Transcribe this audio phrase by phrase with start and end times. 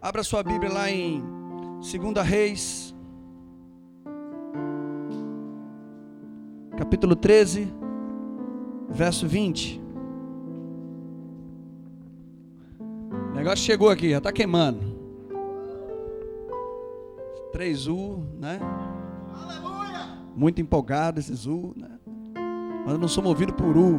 [0.00, 1.20] Abra sua Bíblia lá em
[1.80, 2.94] 2 Reis,
[6.76, 7.68] capítulo 13,
[8.88, 9.82] verso 20.
[13.32, 14.96] O negócio chegou aqui, já está queimando.
[17.52, 18.60] 3U, né?
[19.34, 20.16] Aleluia!
[20.36, 21.90] Muito empolgado esse U, né?
[22.84, 23.98] Mas eu não sou movido por U,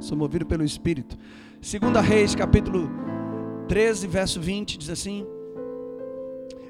[0.00, 1.16] sou movido pelo Espírito.
[1.62, 3.05] 2 Reis, capítulo 13,
[4.08, 5.26] verso 20, diz assim: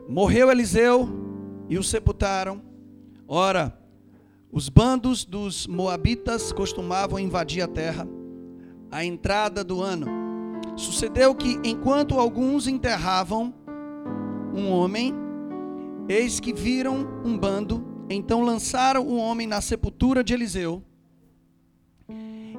[0.09, 1.09] Morreu Eliseu
[1.69, 2.63] e o sepultaram.
[3.29, 3.77] Ora,
[4.53, 8.09] os bandos dos moabitas costumavam invadir a terra
[8.91, 10.07] à entrada do ano.
[10.77, 13.53] Sucedeu que, enquanto alguns enterravam
[14.55, 15.13] um homem,
[16.09, 20.83] eis que viram um bando, então lançaram o homem na sepultura de Eliseu.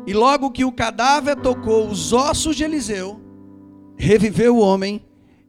[0.05, 3.21] E logo que o cadáver tocou os ossos de Eliseu,
[3.97, 5.03] reviveu o homem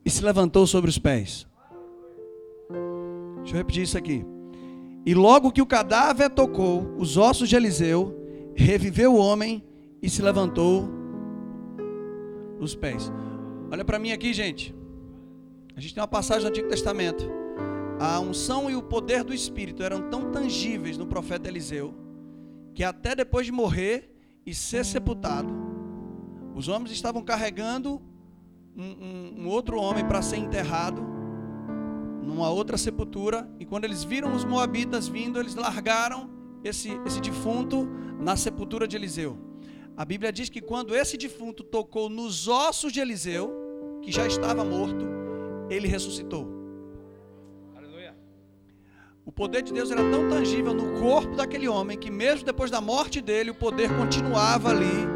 [0.04, 1.46] e se levantou sobre os pés.
[3.36, 4.24] Deixa eu repetir isso aqui.
[5.04, 8.14] E logo que o cadáver tocou os ossos de Eliseu,
[8.54, 9.62] reviveu o homem
[10.02, 10.88] e se levantou
[12.58, 13.12] nos pés.
[13.70, 14.74] Olha para mim aqui, gente.
[15.76, 17.30] A gente tem uma passagem do Antigo Testamento.
[18.00, 21.94] A unção e o poder do Espírito eram tão tangíveis no profeta Eliseu,
[22.74, 24.14] que até depois de morrer
[24.46, 25.52] e ser sepultado,
[26.54, 28.00] os homens estavam carregando
[28.78, 31.02] um, um, um outro homem para ser enterrado
[32.22, 33.50] numa outra sepultura.
[33.58, 36.30] E quando eles viram os moabitas vindo, eles largaram
[36.62, 37.88] esse, esse defunto
[38.20, 39.36] na sepultura de Eliseu.
[39.96, 44.64] A Bíblia diz que quando esse defunto tocou nos ossos de Eliseu, que já estava
[44.64, 45.04] morto,
[45.68, 46.56] ele ressuscitou.
[49.26, 52.80] O poder de Deus era tão tangível no corpo daquele homem que, mesmo depois da
[52.80, 55.06] morte dele, o poder continuava ali.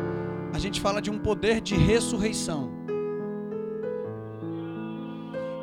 [0.53, 2.82] A gente fala de um poder de ressurreição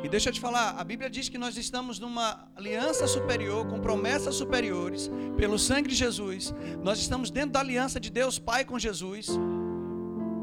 [0.08, 4.34] deixa eu te falar, a Bíblia diz que nós estamos numa aliança superior, com promessas
[4.34, 6.54] superiores, pelo sangue de Jesus.
[6.82, 9.28] Nós estamos dentro da aliança de Deus Pai com Jesus.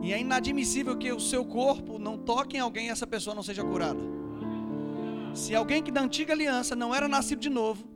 [0.03, 3.41] E é inadmissível que o seu corpo não toque em alguém e essa pessoa não
[3.41, 3.99] seja curada.
[5.33, 7.87] Se alguém que da antiga aliança não era nascido de novo,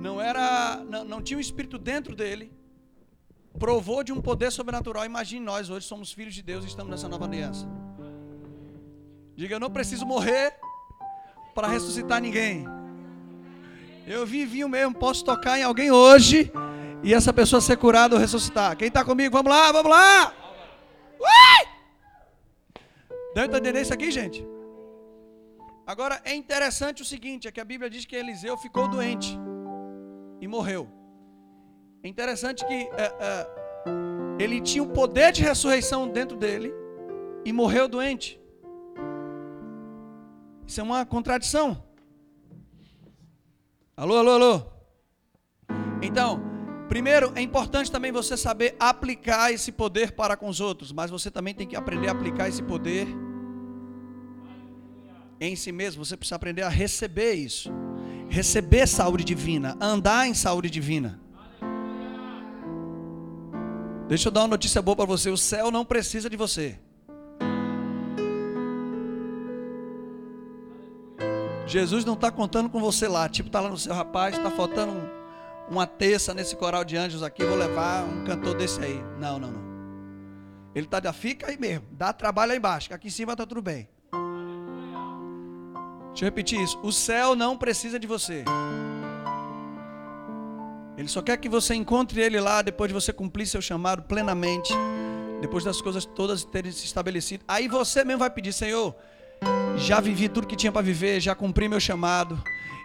[0.00, 2.52] não era, não, não tinha o um espírito dentro dele,
[3.58, 5.04] provou de um poder sobrenatural.
[5.04, 7.68] Imagine nós hoje somos filhos de Deus e estamos nessa nova aliança.
[9.38, 10.52] Diga, eu não preciso morrer
[11.54, 12.64] para ressuscitar ninguém.
[14.04, 16.50] Eu vivinho mesmo, posso tocar em alguém hoje
[17.04, 18.76] e essa pessoa ser curada ou ressuscitar.
[18.76, 19.32] Quem está comigo?
[19.36, 20.34] Vamos lá, vamos lá!
[21.20, 21.68] Ui!
[23.32, 24.44] Deu para entender isso aqui, gente?
[25.86, 29.38] Agora é interessante o seguinte: é que a Bíblia diz que Eliseu ficou doente
[30.40, 30.88] e morreu.
[32.02, 33.46] É interessante que é, é,
[34.40, 36.74] ele tinha o poder de ressurreição dentro dele
[37.44, 38.36] e morreu doente.
[40.68, 41.82] Isso é uma contradição.
[43.96, 44.62] Alô, alô, alô.
[46.02, 46.42] Então,
[46.90, 51.30] primeiro, é importante também você saber aplicar esse poder para com os outros, mas você
[51.30, 53.08] também tem que aprender a aplicar esse poder
[55.40, 56.04] em si mesmo.
[56.04, 57.72] Você precisa aprender a receber isso.
[58.28, 61.18] Receber saúde divina, andar em saúde divina.
[64.06, 66.78] Deixa eu dar uma notícia boa para você: o céu não precisa de você.
[71.68, 73.28] Jesus não está contando com você lá.
[73.28, 75.08] Tipo, está lá no seu rapaz, está faltando um,
[75.70, 78.98] uma terça nesse coral de anjos aqui, vou levar um cantor desse aí.
[79.20, 79.68] Não, não, não.
[80.74, 81.86] Ele está, fica aí mesmo.
[81.92, 83.88] Dá trabalho aí embaixo, aqui em cima está tudo bem.
[86.08, 86.78] Deixa eu repetir isso.
[86.82, 88.44] O céu não precisa de você.
[90.96, 94.72] Ele só quer que você encontre ele lá depois de você cumprir seu chamado plenamente.
[95.40, 97.44] Depois das coisas todas terem se estabelecido.
[97.46, 98.96] Aí você mesmo vai pedir, Senhor,
[99.78, 102.42] já vivi tudo que tinha para viver, já cumpri meu chamado.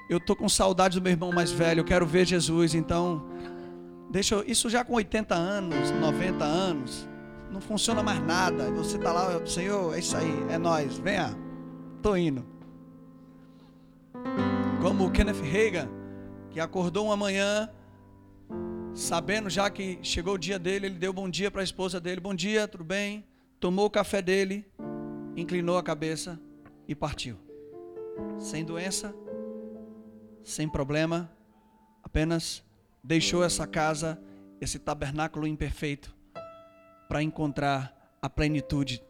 [0.09, 3.25] Eu tô com saudade do meu irmão mais velho, eu quero ver Jesus, então
[4.11, 7.07] deixa eu, isso já com 80 anos, 90 anos,
[7.51, 8.69] não funciona mais nada.
[8.71, 11.35] Você tá lá, Senhor, é isso aí, é nós, venha.
[12.01, 12.45] Tô indo.
[14.81, 15.89] Como o Kenneth Reagan,
[16.51, 17.69] que acordou uma manhã
[18.93, 22.21] sabendo já que chegou o dia dele, ele deu bom dia para a esposa dele,
[22.21, 23.25] bom dia, tudo bem?
[23.59, 24.65] Tomou o café dele,
[25.35, 26.39] inclinou a cabeça
[26.93, 27.35] e partiu.
[28.39, 29.13] Sem doença,
[30.43, 31.29] sem problema,
[32.01, 32.63] apenas
[33.03, 34.19] deixou essa casa,
[34.61, 36.15] esse tabernáculo imperfeito,
[37.07, 39.03] para encontrar a plenitude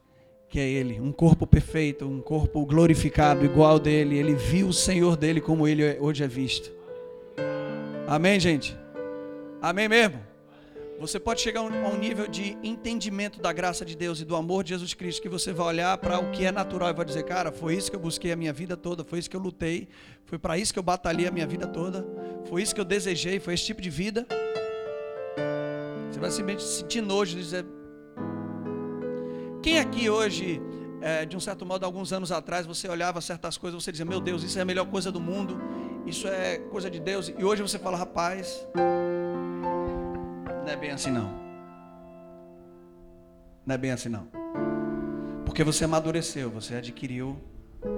[0.49, 4.17] que é Ele, um corpo perfeito, um corpo glorificado, igual dele.
[4.17, 6.71] Ele viu o Senhor dele como ele hoje é visto.
[8.07, 8.77] Amém, gente?
[9.59, 10.32] Amém mesmo?
[11.03, 14.63] Você pode chegar a um nível de entendimento da graça de Deus e do amor
[14.63, 17.23] de Jesus Cristo que você vai olhar para o que é natural e vai dizer,
[17.23, 19.89] cara, foi isso que eu busquei a minha vida toda, foi isso que eu lutei,
[20.23, 22.07] foi para isso que eu batalhei a minha vida toda,
[22.45, 24.25] foi isso que eu desejei, foi esse tipo de vida.
[26.09, 27.65] Você vai simplesmente sentir nojo de dizer.
[29.61, 30.61] Quem aqui hoje,
[31.01, 34.21] é, de um certo modo, alguns anos atrás, você olhava certas coisas, você dizia, meu
[34.21, 35.59] Deus, isso é a melhor coisa do mundo,
[36.05, 38.65] isso é coisa de Deus, e hoje você fala, rapaz,
[40.63, 41.29] não é bem assim não.
[43.65, 44.27] Não é bem assim não.
[45.45, 47.37] Porque você amadureceu, você adquiriu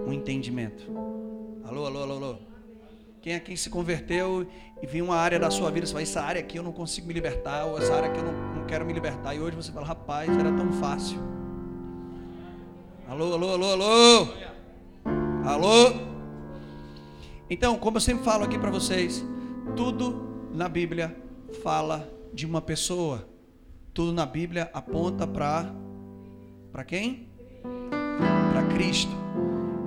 [0.05, 0.83] um entendimento.
[1.63, 2.37] Alô, alô, alô, alô.
[3.21, 4.47] Quem aqui se converteu
[4.81, 7.07] e viu uma área da sua vida, você fala, essa área aqui eu não consigo
[7.07, 9.33] me libertar, ou essa área aqui eu não, não quero me libertar.
[9.33, 11.19] E hoje você fala, rapaz, era tão fácil.
[13.07, 14.27] Alô, alô, alô, alô.
[15.45, 15.93] Alô.
[17.49, 19.23] Então, como eu sempre falo aqui para vocês,
[19.75, 21.15] tudo na Bíblia
[21.63, 23.27] fala de uma pessoa.
[23.93, 25.73] Tudo na Bíblia aponta para
[26.71, 27.29] para quem?
[28.51, 29.11] Para Cristo.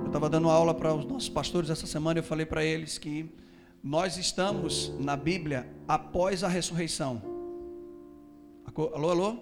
[0.01, 2.97] Eu estava dando aula para os nossos pastores essa semana e eu falei para eles
[2.97, 3.29] que
[3.83, 7.21] nós estamos na Bíblia após a ressurreição.
[8.75, 9.37] Alô, alô?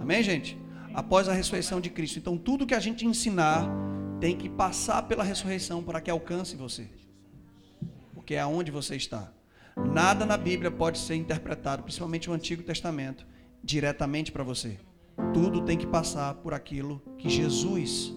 [0.00, 0.56] Amém, gente?
[0.94, 2.18] Após a ressurreição de Cristo.
[2.18, 3.68] Então, tudo que a gente ensinar
[4.20, 6.88] tem que passar pela ressurreição para que alcance você.
[8.14, 9.32] Porque é aonde você está.
[9.76, 13.26] Nada na Bíblia pode ser interpretado, principalmente o Antigo Testamento,
[13.62, 14.78] diretamente para você.
[15.32, 18.14] Tudo tem que passar por aquilo que Jesus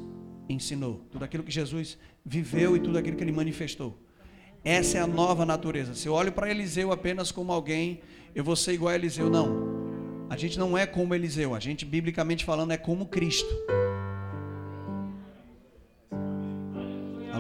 [0.50, 4.00] ensinou, tudo aquilo que Jesus viveu e tudo aquilo que ele manifestou.
[4.64, 5.94] Essa é a nova natureza.
[5.94, 8.02] Se eu olho para Eliseu apenas como alguém,
[8.34, 9.30] eu vou ser igual a Eliseu.
[9.30, 9.76] Não.
[10.30, 13.54] A gente não é como Eliseu, a gente, biblicamente falando, é como Cristo.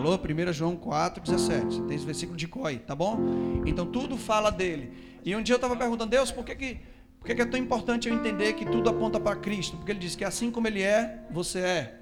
[0.06, 1.82] Alô, 1 João 4, 17.
[1.82, 3.18] Tem esse versículo de Coi, tá bom?
[3.66, 4.92] Então tudo fala dele.
[5.24, 6.78] E um dia eu estava perguntando, Deus, por que, que,
[7.20, 9.78] por que, que é tão importante eu entender que tudo aponta para Cristo?
[9.78, 12.00] Porque ele diz que assim como ele é, você é.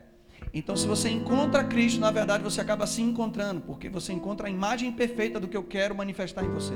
[0.53, 4.49] Então, se você encontra Cristo, na verdade você acaba se encontrando, porque você encontra a
[4.49, 6.73] imagem perfeita do que eu quero manifestar em você.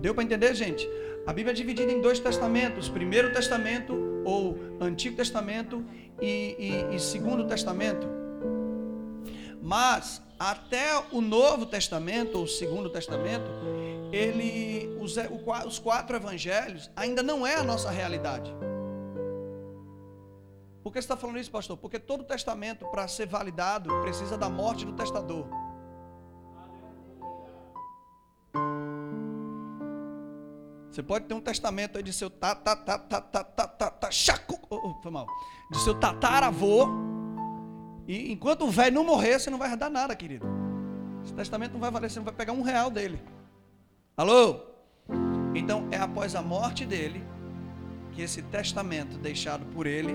[0.00, 0.88] Deu para entender, gente?
[1.24, 3.94] A Bíblia é dividida em dois testamentos: Primeiro Testamento
[4.24, 5.84] ou Antigo Testamento
[6.20, 8.25] e, e, e Segundo Testamento.
[9.66, 13.50] Mas até o Novo Testamento, ou o Segundo Testamento,
[14.12, 15.16] ele, os,
[15.66, 18.54] os quatro evangelhos ainda não é a nossa realidade.
[20.84, 21.76] Por que você está falando isso, pastor?
[21.76, 25.48] Porque todo testamento, para ser validado, precisa da morte do testador.
[30.92, 34.76] Você pode ter um testamento aí de seu ta ta ta ta, ta chacu, oh,
[34.76, 35.26] oh, foi mal,
[35.72, 37.16] de seu tataravô
[38.06, 40.46] e enquanto o velho não morrer, você não vai dar nada, querido.
[41.24, 43.20] Esse testamento não vai valer, você não vai pegar um real dele.
[44.16, 44.60] Alô?
[45.54, 47.22] Então é após a morte dele
[48.12, 50.14] que esse testamento deixado por ele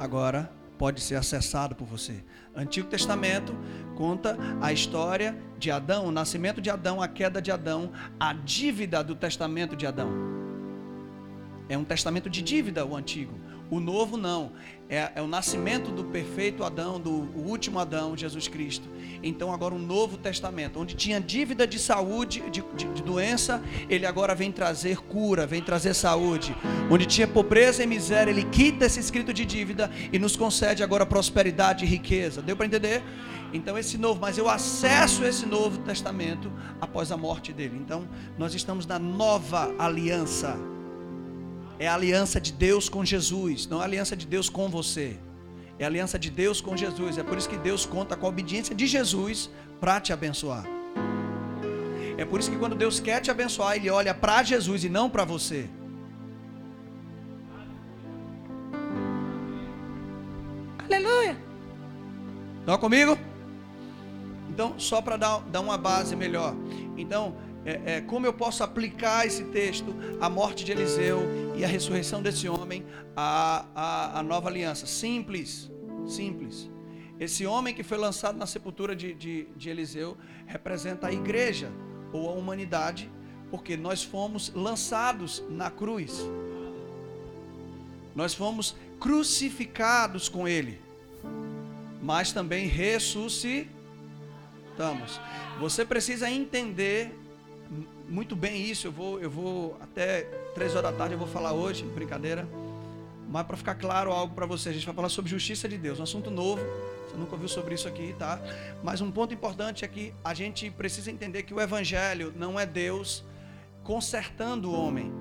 [0.00, 2.24] agora pode ser acessado por você.
[2.54, 3.54] Antigo Testamento
[3.96, 9.02] conta a história de Adão, o nascimento de Adão, a queda de Adão, a dívida
[9.02, 10.10] do testamento de Adão.
[11.68, 13.34] É um testamento de dívida o antigo.
[13.70, 14.52] O novo não.
[14.88, 18.88] É, é, o nascimento do perfeito Adão, do último Adão, Jesus Cristo.
[19.20, 23.60] Então agora um novo testamento, onde tinha dívida de saúde, de, de, de, doença,
[23.90, 26.54] ele agora vem trazer cura, vem trazer saúde.
[26.88, 31.04] Onde tinha pobreza e miséria, ele quita esse escrito de dívida e nos concede agora
[31.04, 32.40] prosperidade e riqueza.
[32.40, 33.02] Deu para entender?
[33.52, 37.76] Então esse novo, mas eu acesso esse novo testamento após a morte dele.
[37.76, 38.06] Então
[38.38, 40.56] nós estamos na nova aliança
[41.78, 45.18] é a aliança de Deus com Jesus, não é a aliança de Deus com você.
[45.78, 47.18] É a aliança de Deus com Jesus.
[47.18, 50.64] É por isso que Deus conta com a obediência de Jesus para te abençoar.
[52.16, 55.10] É por isso que quando Deus quer te abençoar, Ele olha para Jesus e não
[55.10, 55.68] para você.
[60.78, 61.36] Aleluia.
[62.60, 63.18] Estão comigo?
[64.48, 66.54] Então, só para dar, dar uma base melhor.
[66.96, 71.20] Então, é, é, como eu posso aplicar esse texto, a morte de Eliseu
[71.56, 74.86] e a ressurreição desse homem, à, à, à nova aliança.
[74.86, 75.68] Simples,
[76.06, 76.70] simples.
[77.18, 81.72] Esse homem que foi lançado na sepultura de, de, de Eliseu representa a igreja
[82.12, 83.10] ou a humanidade,
[83.50, 86.24] porque nós fomos lançados na cruz.
[88.14, 90.80] Nós fomos crucificados com ele,
[92.00, 93.68] mas também ressuscitamos.
[95.58, 97.25] Você precisa entender
[98.08, 98.86] muito bem isso.
[98.86, 100.22] Eu vou, eu vou até
[100.54, 102.48] três horas da tarde eu vou falar hoje, brincadeira.
[103.28, 105.98] Mas para ficar claro algo para você, a gente vai falar sobre justiça de Deus,
[105.98, 106.62] um assunto novo.
[107.08, 108.40] Você nunca ouviu sobre isso aqui, tá?
[108.82, 112.64] Mas um ponto importante é que a gente precisa entender que o evangelho não é
[112.64, 113.24] Deus
[113.82, 115.12] consertando o homem.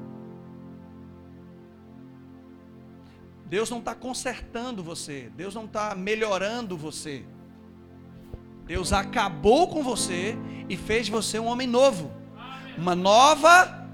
[3.48, 5.32] Deus não está consertando você.
[5.36, 7.24] Deus não está melhorando você.
[8.66, 10.36] Deus acabou com você
[10.68, 12.12] e fez você um homem novo.
[12.78, 13.88] Uma nova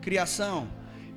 [0.00, 0.68] criação.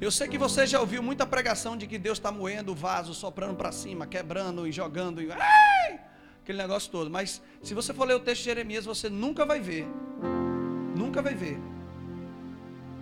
[0.02, 3.14] Eu sei que você já ouviu muita pregação de que Deus está moendo o vaso,
[3.14, 5.22] soprando para cima, quebrando e jogando.
[5.22, 5.32] E...
[5.32, 6.00] Ai!
[6.44, 7.10] Aquele negócio todo.
[7.10, 9.88] Mas se você for ler o texto de Jeremias, você nunca vai ver.
[10.96, 11.60] Nunca vai ver.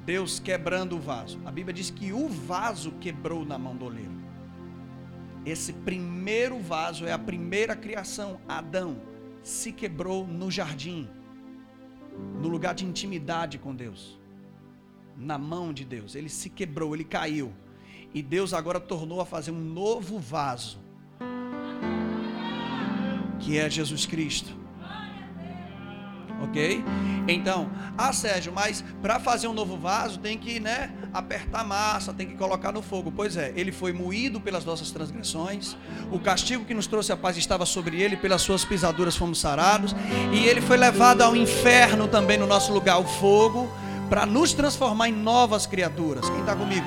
[0.06, 1.40] Deus quebrando o vaso.
[1.46, 4.12] A Bíblia diz que o vaso quebrou na mão do oleiro.
[5.46, 8.40] Esse primeiro vaso é a primeira criação.
[8.48, 9.02] Adão
[9.42, 11.10] se quebrou no jardim,
[12.42, 14.20] no lugar de intimidade com Deus,
[15.18, 16.16] na mão de Deus.
[16.16, 17.54] Ele se quebrou, ele caiu.
[18.14, 20.80] E Deus agora tornou a fazer um novo vaso,
[23.40, 24.63] que é Jesus Cristo
[26.44, 26.84] ok?
[27.28, 32.28] Então, ah Sérgio, mas para fazer um novo vaso tem que, né, apertar massa, tem
[32.28, 33.12] que colocar no fogo.
[33.12, 35.76] Pois é, ele foi moído pelas nossas transgressões,
[36.12, 39.96] o castigo que nos trouxe a paz estava sobre ele, pelas suas pisaduras fomos sarados,
[40.32, 43.72] e ele foi levado ao inferno também no nosso lugar, o fogo,
[44.10, 46.30] para nos transformar em novas criaturas.
[46.30, 46.86] Quem está comigo?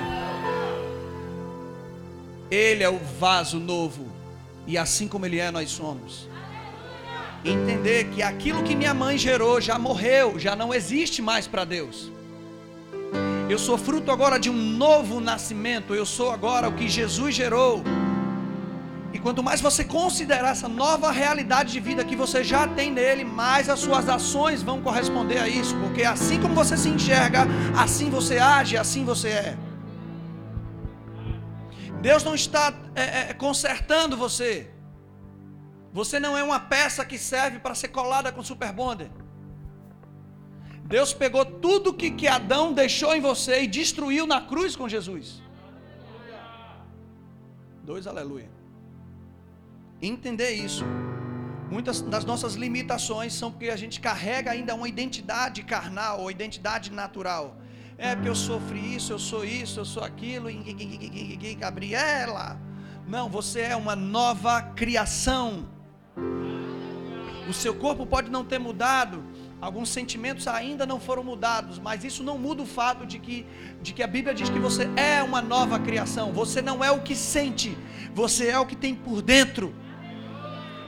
[2.49, 4.07] Ele é o vaso novo,
[4.65, 6.29] e assim como ele é, nós somos
[7.43, 12.11] entender que aquilo que minha mãe gerou já morreu, já não existe mais para Deus.
[13.49, 17.83] Eu sou fruto agora de um novo nascimento, eu sou agora o que Jesus gerou.
[19.13, 23.23] E quanto mais você considerar essa nova realidade de vida que você já tem nele,
[23.23, 28.09] mais as suas ações vão corresponder a isso, porque assim como você se enxerga, assim
[28.09, 29.57] você age, assim você é.
[32.01, 34.67] Deus não está é, é, consertando você.
[35.97, 39.09] Você não é uma peça que serve para ser colada com super bonder.
[40.83, 45.41] Deus pegou tudo que, que Adão deixou em você e destruiu na cruz com Jesus.
[47.83, 48.47] Dois aleluia.
[49.99, 50.85] Entender isso.
[51.71, 56.91] Muitas das nossas limitações são porque a gente carrega ainda uma identidade carnal ou identidade
[56.91, 57.57] natural.
[57.97, 60.47] É porque eu sofri isso, eu sou isso, eu sou aquilo.
[61.57, 62.61] Gabriela.
[63.07, 65.75] Não, você é uma nova criação.
[67.47, 69.23] O seu corpo pode não ter mudado,
[69.61, 73.45] alguns sentimentos ainda não foram mudados, mas isso não muda o fato de que,
[73.81, 76.33] de que a Bíblia diz que você é uma nova criação.
[76.33, 77.77] Você não é o que sente,
[78.13, 79.73] você é o que tem por dentro.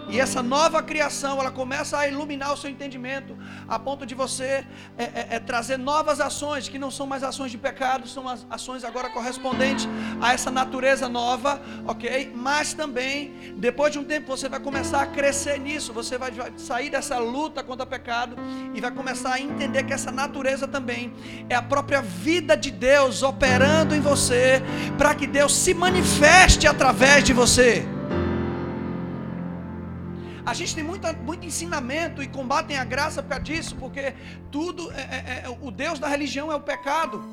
[0.09, 3.37] E essa nova criação, ela começa a iluminar o seu entendimento,
[3.67, 4.65] a ponto de você
[4.97, 8.83] é, é, é trazer novas ações, que não são mais ações de pecado, são ações
[8.83, 9.87] agora correspondentes
[10.19, 12.31] a essa natureza nova, ok?
[12.35, 16.53] Mas também, depois de um tempo, você vai começar a crescer nisso, você vai, vai
[16.57, 18.35] sair dessa luta contra o pecado
[18.73, 21.13] e vai começar a entender que essa natureza também
[21.47, 24.59] é a própria vida de Deus operando em você,
[24.97, 27.98] para que Deus se manifeste através de você.
[30.49, 34.15] A gente tem muita, muito ensinamento e combatem a graça por causa disso, porque
[34.51, 37.23] tudo, é, é, é, o Deus da religião é o pecado.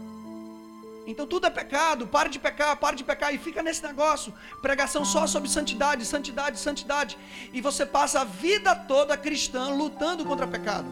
[1.06, 4.34] Então tudo é pecado, pare de pecar, pare de pecar e fica nesse negócio.
[4.60, 7.16] Pregação só sobre santidade, santidade, santidade.
[7.54, 10.86] E você passa a vida toda cristã lutando contra o pecado.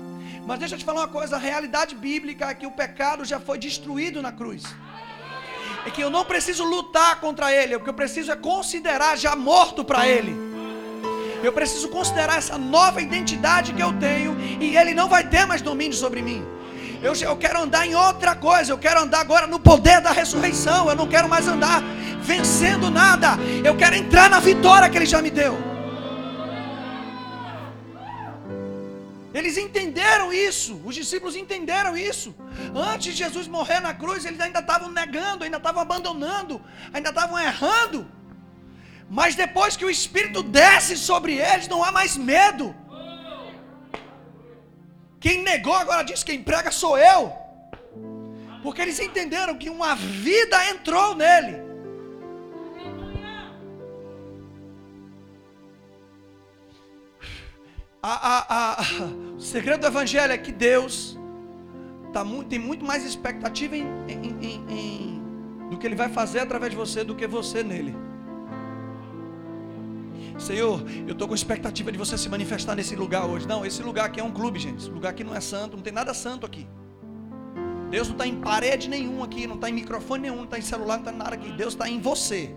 [0.47, 3.39] Mas deixa eu te falar uma coisa: a realidade bíblica é que o pecado já
[3.39, 4.63] foi destruído na cruz.
[5.85, 9.37] É que eu não preciso lutar contra ele, o que eu preciso é considerar já
[9.37, 10.54] morto para ele.
[11.45, 15.61] Eu preciso considerar essa nova identidade que eu tenho e Ele não vai ter mais
[15.61, 16.43] domínio sobre mim.
[17.03, 18.73] Eu, eu quero andar em outra coisa.
[18.73, 20.89] Eu quero andar agora no poder da ressurreição.
[20.89, 21.83] Eu não quero mais andar
[22.23, 23.37] vencendo nada.
[23.63, 25.75] Eu quero entrar na vitória que Ele já me deu.
[29.35, 32.33] Eles entenderam isso, os discípulos entenderam isso.
[32.73, 37.37] Antes de Jesus morrer na cruz, eles ainda estavam negando, ainda estavam abandonando, ainda estavam
[37.37, 38.07] errando.
[39.09, 42.75] Mas depois que o Espírito desce sobre eles, não há mais medo.
[45.21, 47.33] Quem negou agora diz: quem prega sou eu.
[48.63, 51.63] Porque eles entenderam que uma vida entrou nele.
[58.03, 58.83] A, a, a,
[59.37, 61.19] o segredo do Evangelho é que Deus
[62.13, 65.23] tá muito, tem muito mais expectativa em, em, em,
[65.71, 67.97] do que Ele vai fazer através de você do que você nele.
[70.39, 73.47] Senhor, eu estou com expectativa de você se manifestar nesse lugar hoje.
[73.47, 74.79] Não, esse lugar aqui é um clube, gente.
[74.79, 76.67] Esse lugar aqui não é santo, não tem nada santo aqui.
[77.91, 80.63] Deus não está em parede nenhuma aqui, não está em microfone nenhum, não está em
[80.63, 81.53] celular, não está em nada aqui.
[81.53, 82.55] Deus está em você.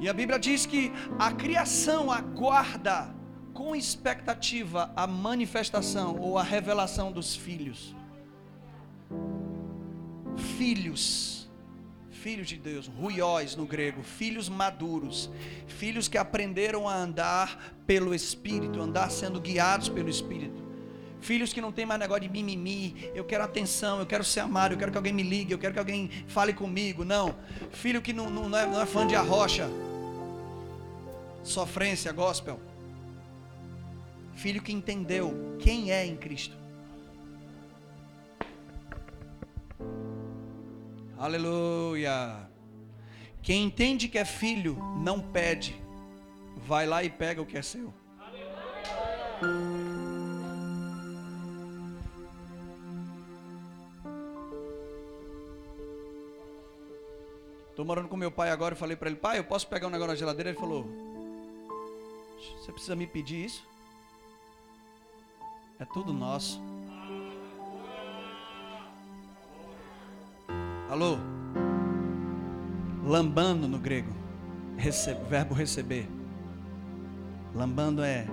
[0.00, 3.14] E a Bíblia diz que a criação aguarda
[3.52, 7.94] com expectativa a manifestação ou a revelação dos filhos.
[10.58, 11.35] Filhos
[12.26, 15.30] filhos de Deus, ruiós no grego, filhos maduros,
[15.68, 20.60] filhos que aprenderam a andar pelo Espírito, andar sendo guiados pelo Espírito.
[21.20, 24.74] Filhos que não tem mais negócio de mimimi, eu quero atenção, eu quero ser amado,
[24.74, 27.04] eu quero que alguém me ligue, eu quero que alguém fale comigo.
[27.04, 27.32] Não.
[27.70, 29.70] Filho que não, não, é, não é fã de arrocha,
[31.44, 32.58] sofrência, gospel.
[34.34, 36.56] Filho que entendeu quem é em Cristo.
[41.18, 42.48] Aleluia.
[43.42, 45.80] Quem entende que é filho, não pede.
[46.66, 47.92] Vai lá e pega o que é seu.
[57.70, 59.90] Estou morando com meu pai agora e falei para ele, pai, eu posso pegar um
[59.90, 60.50] negócio na geladeira?
[60.50, 60.86] Ele falou,
[62.58, 63.62] você precisa me pedir isso?
[65.78, 66.60] É tudo nosso.
[70.96, 71.18] Alô?
[73.04, 74.10] Lambando no grego.
[75.28, 76.08] verbo receber.
[77.54, 78.26] Lambando é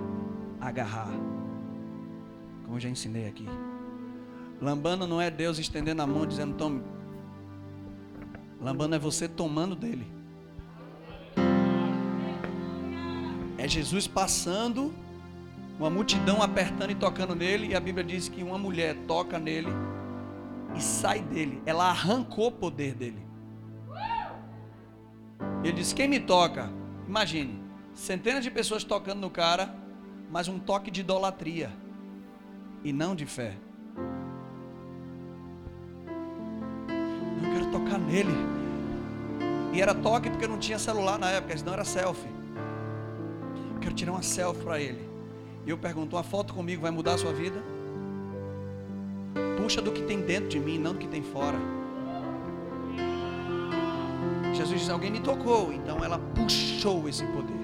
[0.58, 1.12] agarrar.
[2.64, 3.46] Como já ensinei aqui.
[4.62, 6.82] Lambando não é Deus estendendo a mão dizendo, tome.
[8.58, 10.06] Lambando é você tomando dele.
[13.58, 14.90] É Jesus passando,
[15.78, 19.68] uma multidão apertando e tocando nele, e a Bíblia diz que uma mulher toca nele
[20.74, 21.62] e sai dele.
[21.64, 23.24] Ela arrancou o poder dele.
[25.62, 26.70] Ele disse: Quem me toca?
[27.08, 27.62] Imagine,
[27.94, 29.74] centenas de pessoas tocando no cara,
[30.30, 31.70] mas um toque de idolatria
[32.82, 33.56] e não de fé.
[37.42, 38.34] Eu quero tocar nele.
[39.72, 42.28] E era toque porque não tinha celular na época, senão era selfie.
[43.74, 45.08] Eu quero tirar uma selfie para ele.
[45.66, 47.73] E eu pergunto: uma foto comigo vai mudar a sua vida?
[49.64, 51.56] Puxa do que tem dentro de mim, não do que tem fora.
[54.52, 57.56] Jesus diz: Alguém me tocou, então ela puxou esse poder.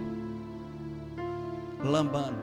[1.85, 2.39] Lambando.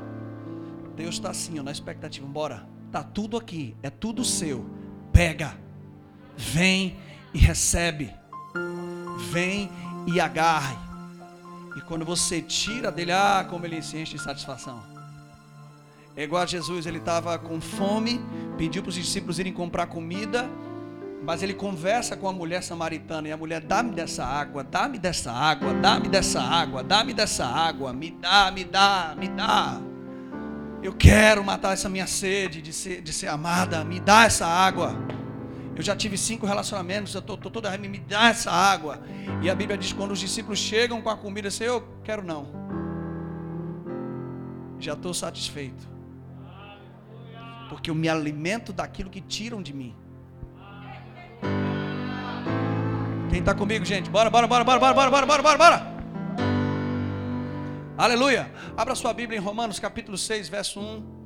[0.95, 2.27] Deus está assim, ó, na expectativa.
[2.27, 4.63] Bora, tá tudo aqui, é tudo seu.
[5.11, 5.57] Pega,
[6.35, 6.95] vem
[7.33, 8.13] e recebe.
[9.31, 9.71] Vem
[10.05, 10.77] e agarre.
[11.75, 14.96] E quando você tira dele, ah, como ele se enche de satisfação.
[16.17, 18.19] É igual a Jesus, ele estava com fome,
[18.57, 20.49] pediu para os discípulos irem comprar comida,
[21.23, 25.31] mas ele conversa com a mulher samaritana e a mulher, dá-me dessa água, dá-me dessa
[25.31, 29.79] água, dá-me dessa água, dá-me dessa água, me dá, me dá, me dá.
[30.81, 34.95] Eu quero matar essa minha sede de ser, de ser amada, me dá essa água.
[35.75, 39.03] Eu já tive cinco relacionamentos, eu estou toda me dá essa água.
[39.43, 42.47] E a Bíblia diz: quando os discípulos chegam com a comida, assim, eu quero não.
[44.79, 45.96] Já estou satisfeito
[47.67, 49.95] porque eu me alimento daquilo que tiram de mim.
[53.29, 54.09] Quem está comigo, gente?
[54.09, 55.97] Bora, bora, bora, bora, bora, bora, bora, bora, bora, bora.
[57.97, 58.51] Aleluia.
[58.75, 61.16] Abra sua Bíblia em Romanos capítulo 6, verso 1.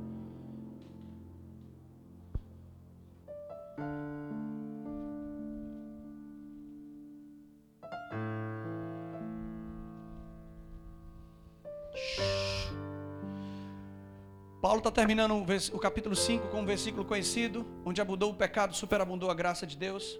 [14.72, 19.30] Paulo está terminando o, capítulo 5 com um versículo conhecido, onde abundou o pecado, superabundou
[19.30, 20.18] a graça de Deus.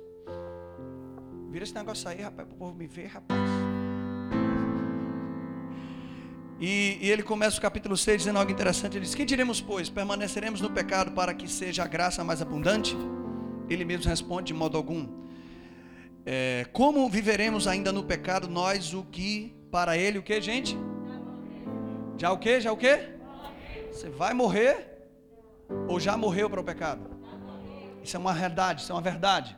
[1.51, 3.41] Vira esse negócio aí, rapaz, para o povo me ver, rapaz.
[6.61, 8.99] E, e, ele começa o capítulo 6 dizendo algo interessante.
[8.99, 9.89] Ele diz: Que diremos, pois?
[9.89, 12.95] Permaneceremos no pecado para que seja a graça mais abundante?
[13.71, 15.09] Ele mesmo responde: De modo algum.
[16.27, 20.77] É, como viveremos ainda no pecado, nós o que para ele o que, gente?
[22.19, 22.61] Já o que?
[22.61, 23.22] Já o que?
[23.93, 24.89] Você vai morrer
[25.87, 27.11] ou já morreu para o pecado?
[28.03, 29.55] Isso é uma realidade, isso é uma verdade.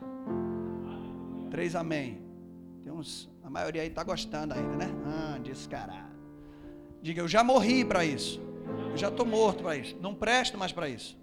[1.49, 2.21] Três amém.
[2.83, 4.89] Tem uns, a maioria aí está gostando ainda, né?
[5.05, 6.13] Ah, descarado.
[7.01, 8.41] Diga, eu já morri para isso.
[8.91, 9.97] Eu já estou morto para isso.
[10.01, 11.17] Não presto mais para isso.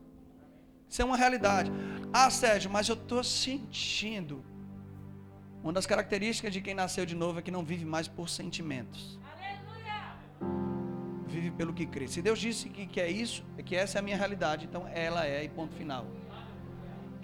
[0.89, 1.71] Isso é uma realidade.
[2.13, 4.43] Ah, Sérgio, mas eu estou sentindo.
[5.63, 9.21] Uma das características de quem nasceu de novo é que não vive mais por sentimentos
[11.53, 12.09] vive pelo que crê.
[12.09, 14.89] Se Deus disse que, que é isso, é que essa é a minha realidade, então
[14.93, 16.07] ela é e ponto final.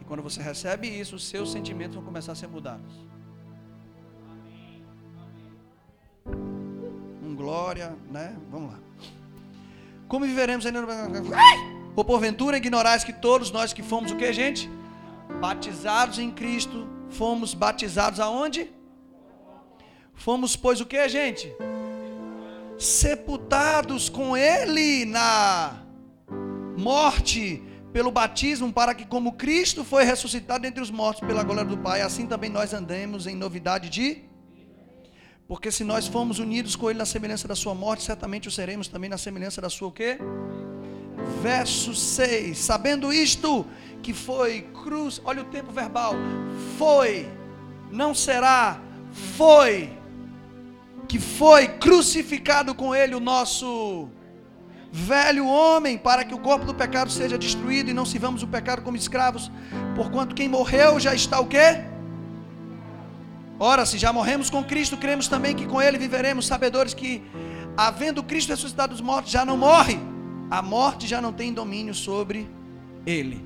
[0.01, 2.95] E quando você recebe isso, os seus sentimentos vão começar a ser mudados.
[7.23, 8.37] Um glória, né?
[8.51, 8.79] Vamos lá.
[10.07, 10.81] Como viveremos ainda.
[11.97, 14.71] Ou porventura ignorais que todos nós que fomos o que, gente?
[15.41, 18.71] Batizados em Cristo, fomos batizados aonde?
[20.15, 21.53] Fomos, pois, o que, gente?
[22.79, 25.83] Sepultados com Ele na
[26.77, 27.63] morte
[27.93, 32.03] pelo batismo, para que, como Cristo foi ressuscitado entre os mortos pela glória do Pai,
[32.03, 34.23] assim também nós andemos em novidade de
[35.49, 38.87] Porque se nós formos unidos com ele na semelhança da sua morte, certamente o seremos
[38.87, 40.19] também na semelhança da sua o quê?
[41.43, 42.57] Verso 6.
[42.59, 43.67] Sabendo isto,
[44.03, 46.15] que foi cruz, olha o tempo verbal.
[46.77, 47.27] Foi,
[47.91, 48.81] não será,
[49.37, 49.98] foi.
[51.09, 54.11] Que foi crucificado com ele o nosso
[54.93, 58.83] velho homem, para que o corpo do pecado seja destruído e não sirvamos o pecado
[58.83, 59.51] como escravos,
[59.95, 61.83] porquanto quem morreu já está o quê?
[63.61, 67.23] Ora, se já morremos com Cristo, cremos também que com Ele viveremos, sabedores que,
[67.77, 69.99] havendo Cristo ressuscitado dos mortos, já não morre,
[70.51, 72.49] a morte já não tem domínio sobre
[73.05, 73.45] Ele.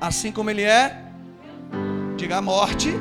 [0.00, 1.02] Assim como Ele é,
[2.16, 2.92] diga a morte,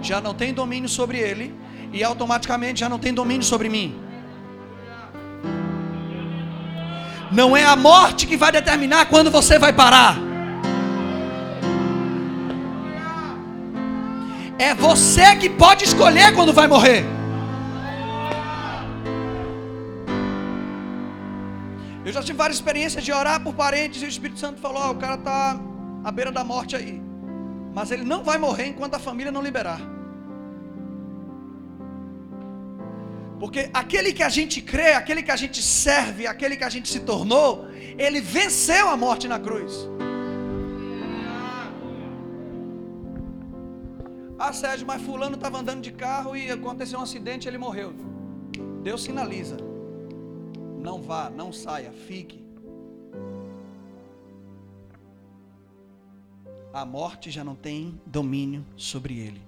[0.00, 1.52] já não tem domínio sobre Ele,
[1.92, 3.98] e automaticamente já não tem domínio sobre mim.
[7.30, 10.16] Não é a morte que vai determinar quando você vai parar.
[14.58, 17.04] É você que pode escolher quando vai morrer.
[22.04, 24.90] Eu já tive várias experiências de orar por parentes e o Espírito Santo falou: oh,
[24.92, 25.60] o cara está
[26.02, 27.00] à beira da morte aí.
[27.74, 29.97] Mas ele não vai morrer enquanto a família não liberar.
[33.38, 36.88] Porque aquele que a gente crê, aquele que a gente serve, aquele que a gente
[36.88, 39.88] se tornou, ele venceu a morte na cruz.
[44.38, 47.92] Ah, Sérgio, mas fulano estava andando de carro e aconteceu um acidente ele morreu.
[48.82, 49.56] Deus sinaliza.
[50.78, 52.44] Não vá, não saia, fique.
[56.72, 59.47] A morte já não tem domínio sobre ele.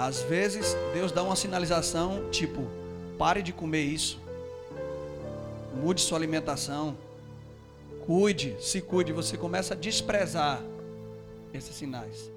[0.00, 2.66] Às vezes, Deus dá uma sinalização tipo:
[3.18, 4.18] pare de comer isso,
[5.76, 6.96] mude sua alimentação,
[8.06, 9.12] cuide, se cuide.
[9.12, 10.62] Você começa a desprezar
[11.52, 12.30] esses sinais.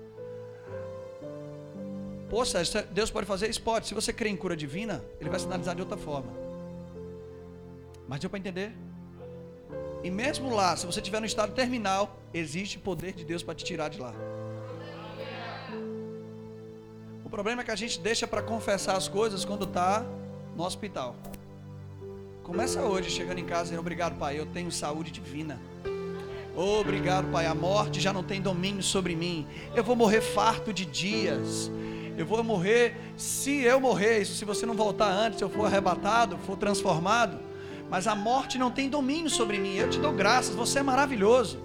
[2.30, 3.62] Poxa, é, Deus pode fazer isso?
[3.62, 3.88] Pode.
[3.88, 6.34] Se você crê em cura divina, Ele vai sinalizar de outra forma.
[8.10, 8.74] Mas deu para entender?
[10.04, 13.64] E mesmo lá, se você estiver no estado terminal, existe poder de Deus para te
[13.64, 14.14] tirar de lá.
[17.34, 20.06] Problema é que a gente deixa para confessar as coisas quando está
[20.56, 21.16] no hospital.
[22.44, 25.60] Começa hoje, chegando em casa, dizendo, obrigado, Pai, eu tenho saúde divina.
[26.56, 27.48] Obrigado, Pai.
[27.48, 29.48] A morte já não tem domínio sobre mim.
[29.74, 31.72] Eu vou morrer farto de dias.
[32.16, 36.38] Eu vou morrer, se eu morrer, isso se você não voltar antes, eu for arrebatado,
[36.46, 37.40] for transformado.
[37.90, 39.74] Mas a morte não tem domínio sobre mim.
[39.74, 41.58] Eu te dou graças, você é maravilhoso.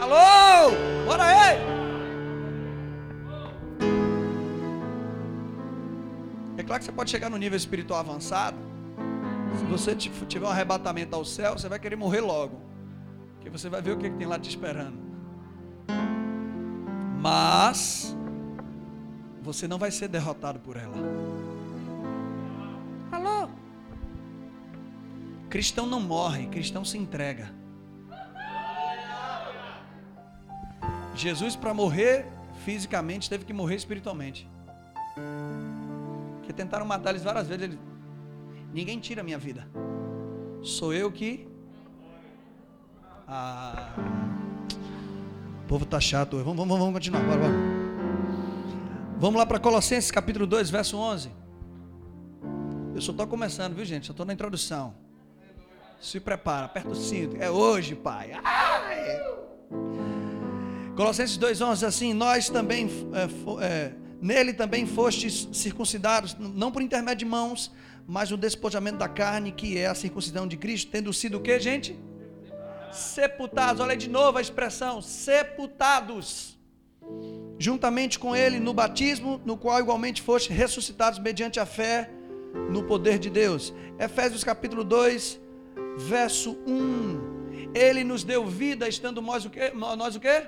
[0.00, 0.74] Alô?
[1.06, 1.85] Bora aí!
[6.66, 8.56] Claro que você pode chegar no nível espiritual avançado.
[9.58, 12.60] Se você tiver um arrebatamento ao céu, você vai querer morrer logo.
[13.34, 14.98] Porque você vai ver o que, que tem lá te esperando.
[17.20, 18.14] Mas
[19.40, 20.96] você não vai ser derrotado por ela.
[23.12, 23.48] Alô?
[25.48, 27.50] Cristão não morre, cristão se entrega.
[31.14, 32.26] Jesus, para morrer
[32.64, 34.46] fisicamente, teve que morrer espiritualmente.
[36.56, 37.64] Tentaram matar eles várias vezes.
[37.64, 37.78] Ele,
[38.72, 39.68] Ninguém tira a minha vida.
[40.62, 41.48] Sou eu que
[43.28, 43.94] ah,
[45.64, 46.36] o povo está chato.
[46.38, 47.22] Vamos, vamos, vamos continuar.
[47.24, 47.54] Bora, bora.
[49.18, 51.30] Vamos lá para Colossenses capítulo 2, verso 11.
[52.94, 54.06] Eu só estou começando, viu gente?
[54.06, 54.94] Só estou na introdução.
[56.00, 57.36] Se prepara, aperta o cinto.
[57.38, 58.32] É hoje, pai.
[58.44, 59.22] Ai.
[60.94, 67.26] Colossenses 2,11 assim: Nós também, é, é, nele também fostes circuncidados, não por intermédio de
[67.26, 67.72] mãos,
[68.06, 71.58] mas o despojamento da carne, que é a circuncisão de Cristo, tendo sido o que,
[71.58, 71.98] gente?
[72.96, 73.80] sepultados.
[73.80, 76.56] Olha de novo a expressão: sepultados.
[77.58, 82.10] Juntamente com ele no batismo, no qual igualmente foste ressuscitados mediante a fé
[82.70, 83.72] no poder de Deus.
[83.98, 85.40] Efésios capítulo 2,
[85.96, 87.70] verso 1.
[87.74, 89.72] Ele nos deu vida, estando nós o quê?
[89.74, 90.42] Nós o quê?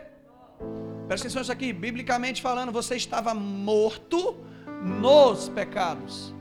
[1.08, 4.36] Presta atenção isso aqui, biblicamente falando, você estava morto
[5.00, 6.34] nos pecados.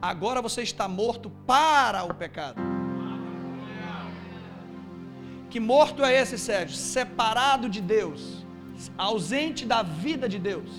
[0.00, 2.60] Agora você está morto para o pecado.
[5.48, 6.76] Que morto é esse, Sérgio?
[6.76, 8.44] Separado de Deus,
[8.98, 10.70] ausente da vida de Deus.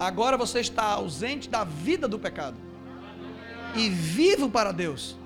[0.00, 2.56] Agora você está ausente da vida do pecado
[3.76, 5.16] e vivo para Deus.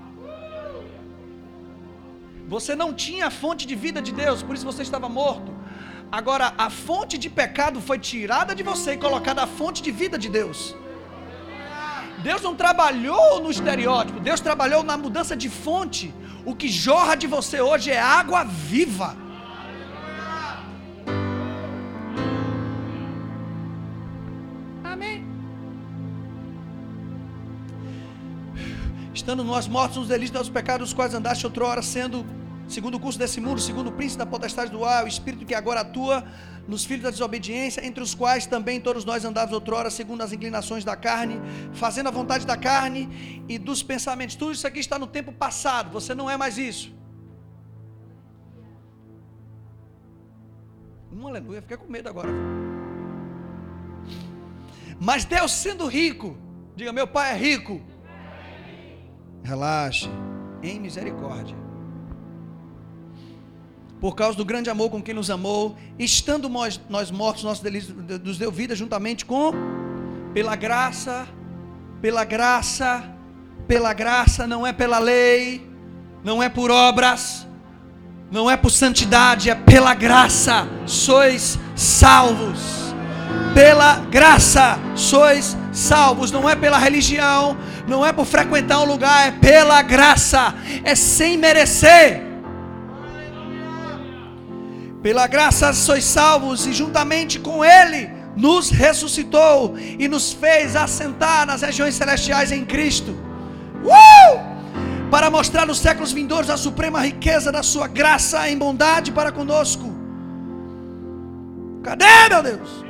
[2.46, 5.56] Você não tinha a fonte de vida de Deus, por isso você estava morto.
[6.10, 10.16] Agora, a fonte de pecado foi tirada de você e colocada a fonte de vida
[10.16, 10.74] de Deus.
[12.22, 16.14] Deus não trabalhou no estereótipo, Deus trabalhou na mudança de fonte.
[16.44, 19.16] O que jorra de você hoje é água viva.
[24.84, 25.26] Amém.
[29.12, 32.24] Estando nós mortos nos delitos dos pecados, os quais andaste outrora sendo
[32.68, 35.54] segundo o curso desse mundo, segundo o príncipe da potestade do ar, o espírito que
[35.54, 36.24] agora atua
[36.66, 40.84] nos filhos da desobediência, entre os quais também todos nós andávamos outrora, segundo as inclinações
[40.84, 41.40] da carne,
[41.72, 44.34] fazendo a vontade da carne e dos pensamentos.
[44.34, 46.94] Tudo isso aqui está no tempo passado, você não é mais isso.
[51.12, 52.28] Um aleluia, fiquei com medo agora.
[55.00, 56.36] Mas Deus sendo rico,
[56.74, 57.80] diga: Meu Pai é rico.
[59.42, 60.08] Relaxe,
[60.62, 61.65] em misericórdia
[64.00, 67.94] por causa do grande amor com quem nos amou, estando nós, nós mortos, nossos delitos,
[68.22, 69.52] nos deu vida juntamente com,
[70.34, 71.26] pela graça,
[72.00, 73.04] pela graça,
[73.66, 75.66] pela graça, não é pela lei,
[76.22, 77.46] não é por obras,
[78.30, 82.76] não é por santidade, é pela graça, sois salvos.
[83.54, 87.56] Pela graça sois salvos, não é pela religião,
[87.88, 90.54] não é por frequentar um lugar, é pela graça,
[90.84, 92.25] é sem merecer
[95.06, 101.62] pela graça sois salvos, e juntamente com Ele nos ressuscitou e nos fez assentar nas
[101.62, 103.12] regiões celestiais em Cristo.
[103.84, 105.08] Uh!
[105.08, 109.94] Para mostrar nos séculos vindouros a suprema riqueza da Sua graça em bondade para conosco.
[111.84, 112.84] Cadê, meu Deus?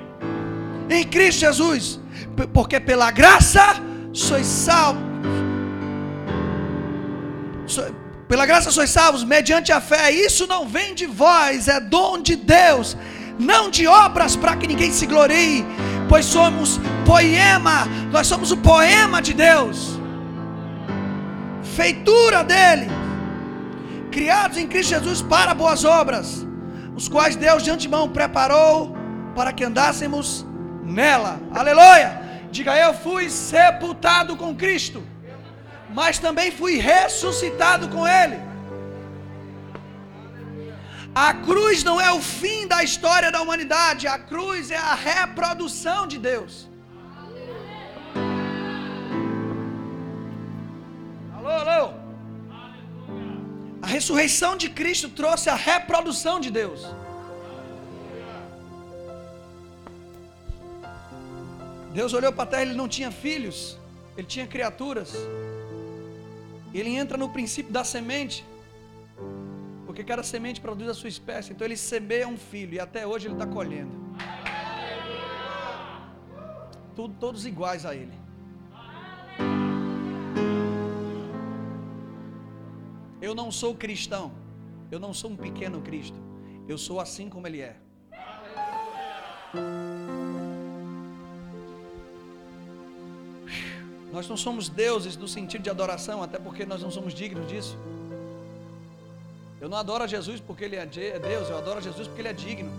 [0.88, 2.00] Em Cristo Jesus,
[2.54, 3.74] porque pela graça
[4.14, 5.04] sois salvos
[8.28, 10.10] pela graça sois salvos, mediante a fé.
[10.10, 12.96] Isso não vem de vós, é dom de Deus,
[13.38, 15.64] não de obras para que ninguém se glorie,
[16.08, 20.00] pois somos poema, nós somos o poema de Deus,
[21.76, 22.88] feitura dele,
[24.10, 26.46] criados em Cristo Jesus para boas obras,
[26.96, 28.96] os quais Deus de antemão preparou
[29.34, 30.46] para que andássemos
[30.82, 31.38] nela.
[31.52, 32.24] Aleluia!
[32.50, 35.02] Diga eu fui sepultado com Cristo
[35.98, 38.38] mas também fui ressuscitado com Ele.
[41.26, 46.00] A cruz não é o fim da história da humanidade, a cruz é a reprodução
[46.12, 46.52] de Deus.
[51.36, 51.86] Alô, alô.
[53.86, 56.82] A ressurreição de Cristo trouxe a reprodução de Deus.
[61.98, 63.78] Deus olhou para a terra, ele não tinha filhos,
[64.18, 65.14] ele tinha criaturas.
[66.78, 68.44] Ele entra no princípio da semente.
[69.86, 71.52] Porque cada semente produz a sua espécie.
[71.52, 73.92] Então ele semeia um filho e até hoje ele está colhendo.
[76.94, 78.12] Tudo, todos iguais a ele.
[83.20, 84.32] Eu não sou cristão.
[84.90, 86.18] Eu não sou um pequeno Cristo.
[86.68, 87.76] Eu sou assim como ele é.
[94.16, 97.76] Nós não somos deuses no sentido de adoração, até porque nós não somos dignos disso.
[99.60, 102.22] Eu não adoro a Jesus porque ele é, é Deus, eu adoro a Jesus porque
[102.22, 102.72] ele é digno.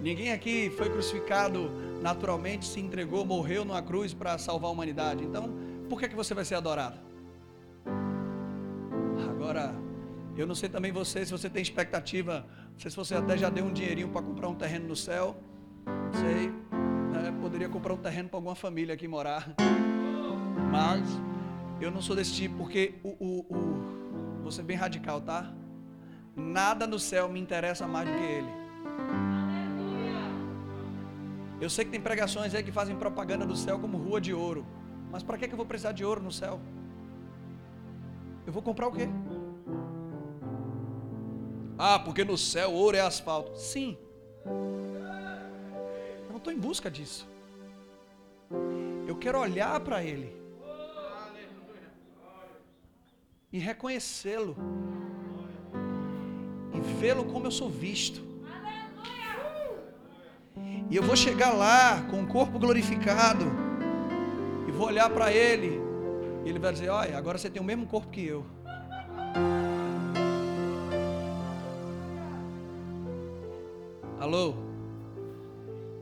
[0.00, 1.68] Ninguém aqui foi crucificado
[2.00, 5.24] naturalmente, se entregou, morreu numa cruz para salvar a humanidade.
[5.24, 5.52] Então,
[5.88, 7.00] por que, que você vai ser adorado?
[9.32, 9.74] Agora,
[10.36, 13.50] eu não sei também você, se você tem expectativa, não sei se você até já
[13.50, 15.36] deu um dinheirinho para comprar um terreno no céu.
[15.84, 16.79] Não sei
[17.50, 19.44] poderia comprar um terreno para alguma família aqui morar.
[20.70, 21.02] Mas
[21.80, 25.52] eu não sou desse tipo, porque o, o, o, vou ser bem radical, tá?
[26.36, 28.60] Nada no céu me interessa mais do que ele.
[31.60, 34.64] Eu sei que tem pregações aí que fazem propaganda do céu como rua de ouro.
[35.10, 36.60] Mas para que eu vou precisar de ouro no céu?
[38.46, 39.08] Eu vou comprar o quê?
[41.76, 43.58] Ah, porque no céu ouro é asfalto.
[43.58, 43.98] Sim
[46.40, 47.28] estou em busca disso.
[49.06, 50.32] Eu quero olhar para Ele
[53.52, 54.56] e reconhecê-lo
[56.72, 58.22] e vê-lo como eu sou visto.
[60.88, 63.44] E eu vou chegar lá com o corpo glorificado
[64.66, 65.80] e vou olhar para Ele
[66.44, 68.44] e Ele vai dizer: Olha, agora você tem o mesmo corpo que eu.
[74.18, 74.69] Alô?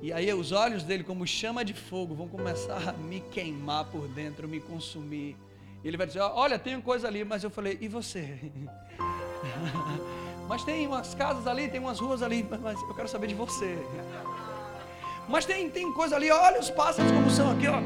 [0.01, 4.07] E aí os olhos dele, como chama de fogo, vão começar a me queimar por
[4.09, 5.37] dentro, me consumir.
[5.83, 7.25] E ele vai dizer: Olha, tem coisa ali.
[7.25, 8.39] Mas eu falei: E você?
[10.49, 12.47] mas tem umas casas ali, tem umas ruas ali.
[12.63, 13.77] Mas eu quero saber de você.
[15.29, 16.31] Mas tem, tem coisa ali.
[16.31, 17.69] Olha os pássaros como são aqui.
[17.69, 17.83] Ó.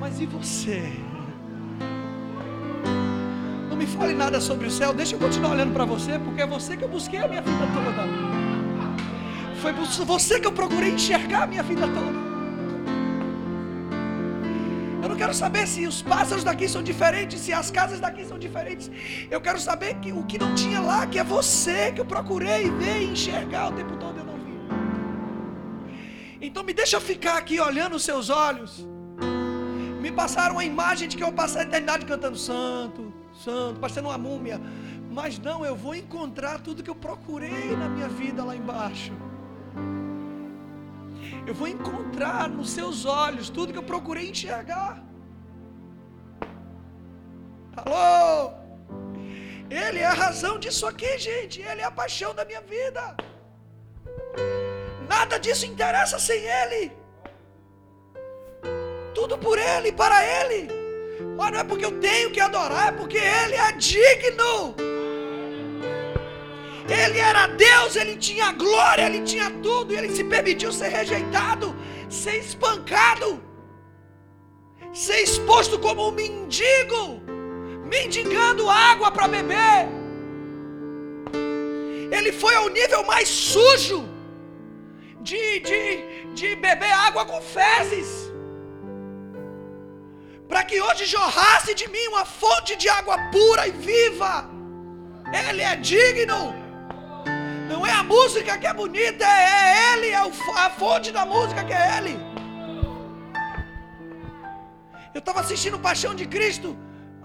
[0.00, 0.82] Mas e você?
[3.68, 4.94] Não me fale nada sobre o céu.
[4.94, 7.58] Deixa eu continuar olhando para você, porque é você que eu busquei a minha vida
[7.58, 8.35] toda.
[9.66, 9.72] Foi
[10.04, 12.18] você que eu procurei enxergar a minha vida toda.
[15.02, 18.38] Eu não quero saber se os pássaros daqui são diferentes, se as casas daqui são
[18.38, 18.88] diferentes.
[19.28, 22.70] Eu quero saber que o que não tinha lá, que é você que eu procurei
[22.70, 24.56] ver e enxergar o tempo todo eu não vi.
[26.40, 28.86] Então me deixa ficar aqui olhando os seus olhos.
[30.00, 33.12] Me passaram a imagem de que eu passar a eternidade cantando santo,
[33.44, 34.60] santo, parecendo uma múmia.
[35.10, 39.12] Mas não, eu vou encontrar tudo que eu procurei na minha vida lá embaixo.
[41.46, 45.02] Eu vou encontrar nos seus olhos tudo que eu procurei enxergar.
[47.76, 48.52] Alô?
[49.70, 51.60] Ele é a razão disso aqui, gente.
[51.60, 53.16] Ele é a paixão da minha vida.
[55.08, 56.92] Nada disso interessa sem Ele.
[59.14, 60.68] Tudo por Ele, para Ele.
[61.36, 64.74] Mas não é porque eu tenho que adorar, é porque Ele é digno.
[66.88, 71.74] Ele era Deus, ele tinha glória, ele tinha tudo, e ele se permitiu ser rejeitado,
[72.08, 73.42] ser espancado,
[74.92, 77.20] ser exposto como um mendigo,
[77.84, 79.88] mendigando água para beber.
[82.16, 84.08] Ele foi ao nível mais sujo
[85.20, 88.32] de, de, de beber água com fezes.
[90.48, 94.48] Para que hoje jorrasse de mim uma fonte de água pura e viva.
[95.48, 96.65] Ele é digno.
[97.72, 99.48] Não é a música que é bonita, é
[99.88, 100.22] Ele, é
[100.66, 102.14] a fonte da música que é Ele.
[105.16, 106.70] Eu estava assistindo Paixão de Cristo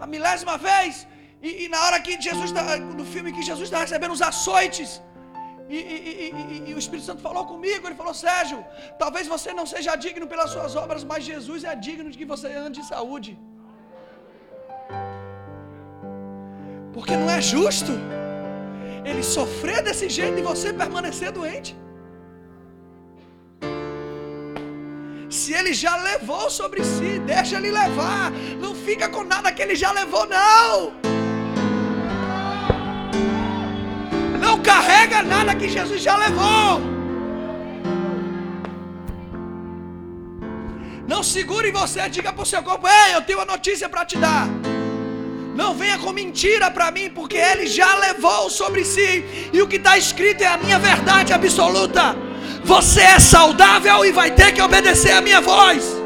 [0.03, 1.07] a milésima vez,
[1.47, 2.63] e, e na hora que Jesus, tá,
[2.99, 4.91] no filme que Jesus está recebendo os açoites,
[5.73, 8.59] e, e, e, o Espírito Santo falou comigo, ele falou, Sérgio,
[9.01, 12.47] talvez você não seja digno pelas suas obras, mas Jesus é digno de que você
[12.65, 13.31] ande em saúde.
[16.95, 17.93] Porque não é justo
[19.05, 21.75] ele sofrer desse jeito e você permanecer doente?
[25.29, 28.31] Se ele já levou sobre si, deixa ele levar.
[28.59, 30.93] Não fica com nada que ele já levou, não.
[34.45, 36.81] Não carrega nada que Jesus já levou.
[41.07, 44.17] Não segure você, diga para o seu corpo: Ei, eu tenho uma notícia para te
[44.17, 44.47] dar.
[45.55, 49.75] Não venha com mentira para mim, porque Ele já levou sobre si, e o que
[49.75, 52.15] está escrito é a minha verdade absoluta.
[52.63, 56.01] Você é saudável e vai ter que obedecer a minha voz.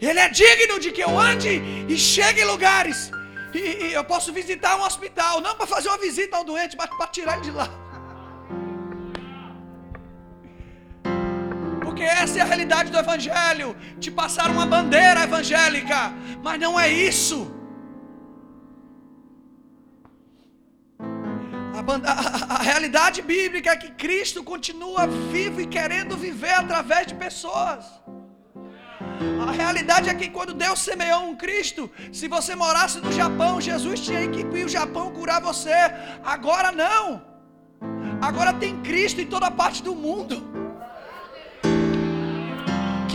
[0.00, 3.10] Ele é digno de que eu ande e chegue em lugares.
[3.54, 6.90] E, e eu posso visitar um hospital, não para fazer uma visita ao doente, mas
[6.90, 7.83] para tirar ele de lá.
[11.94, 13.68] Porque essa é a realidade do Evangelho.
[14.00, 15.98] Te passaram uma bandeira evangélica,
[16.42, 17.38] mas não é isso.
[21.78, 27.14] A, a, a, realidade bíblica é que Cristo continua vivo e querendo viver através de
[27.14, 27.84] pessoas.
[29.46, 34.00] A realidade é que quando Deus semeou um Cristo, se você morasse no Japão, Jesus
[34.00, 35.78] tinha que ir o Japão curar você.
[36.24, 37.22] Agora não.
[38.20, 40.53] Agora tem Cristo em toda parte do mundo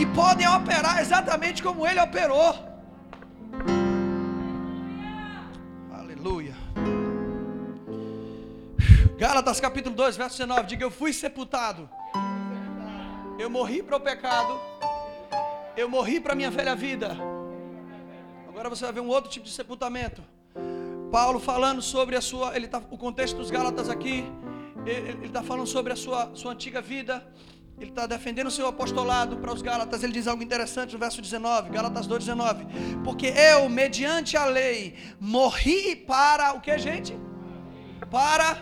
[0.00, 2.54] que podem operar exatamente como ele operou.
[5.92, 6.54] Aleluia.
[9.18, 10.66] Gálatas capítulo 2, verso 19.
[10.68, 11.86] Diga: Eu fui sepultado.
[13.38, 14.58] Eu morri para o pecado.
[15.76, 17.14] Eu morri para a minha velha vida.
[18.48, 20.22] Agora você vai ver um outro tipo de sepultamento.
[21.12, 22.56] Paulo falando sobre a sua.
[22.56, 24.24] Ele tá, o contexto dos Gálatas aqui.
[24.86, 27.22] Ele está falando sobre a sua, sua antiga vida
[27.80, 30.02] ele está defendendo o seu apostolado para os Gálatas.
[30.02, 33.02] Ele diz algo interessante no verso 19, Gálatas 2,19.
[33.02, 37.16] Porque eu, mediante a lei, morri para o que, gente?
[38.10, 38.58] Para.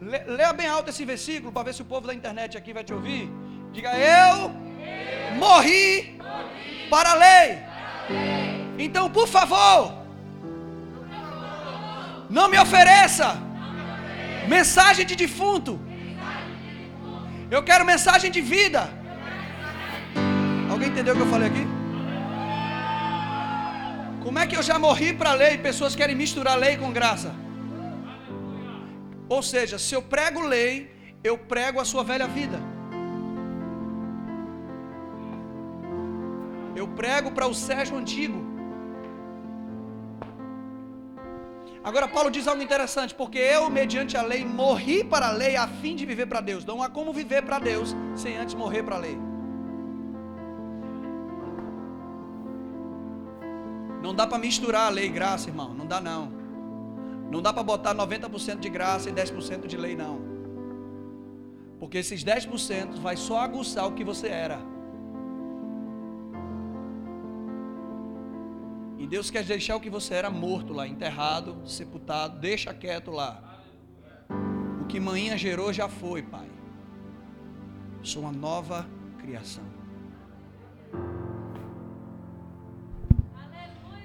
[0.00, 2.92] Leia bem alto esse versículo para ver se o povo da internet aqui vai te
[2.92, 3.30] ouvir.
[3.72, 4.50] Diga, eu,
[5.38, 6.18] morri,
[6.90, 7.58] para a lei.
[8.76, 9.94] Então, por favor,
[12.28, 13.36] não me ofereça
[14.48, 15.80] mensagem de defunto
[17.56, 18.82] eu quero mensagem de vida.
[20.70, 21.64] Alguém entendeu o que eu falei aqui?
[24.24, 27.32] Como é que eu já morri para a lei pessoas querem misturar lei com graça?
[29.28, 30.72] Ou seja, se eu prego lei,
[31.22, 32.58] eu prego a sua velha vida.
[36.76, 38.43] Eu prego para o Sérgio antigo.
[41.84, 45.68] Agora, Paulo diz algo interessante, porque eu, mediante a lei, morri para a lei a
[45.68, 46.64] fim de viver para Deus.
[46.64, 49.18] Não há como viver para Deus sem antes morrer para a lei.
[54.02, 55.74] Não dá para misturar a lei e graça, irmão.
[55.74, 56.32] Não dá, não.
[57.30, 60.22] Não dá para botar 90% de graça e 10% de lei, não.
[61.78, 64.73] Porque esses 10% vai só aguçar o que você era.
[68.98, 73.60] E Deus quer deixar o que você era morto lá, enterrado, sepultado, deixa quieto lá.
[74.80, 76.48] O que manhã gerou já foi, Pai.
[78.02, 78.86] Sou uma nova
[79.18, 79.64] criação.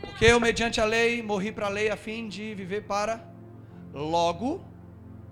[0.02, 3.26] Porque eu, mediante a lei, morri para a lei a fim de viver para
[3.94, 4.62] logo.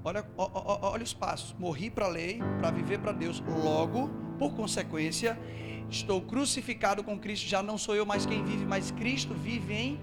[0.03, 1.53] Olha, olha os passos.
[1.59, 3.43] Morri para a lei, para viver para Deus.
[3.45, 5.37] Logo, por consequência,
[5.89, 7.47] estou crucificado com Cristo.
[7.47, 9.99] Já não sou eu mais quem vive, mas Cristo vive em.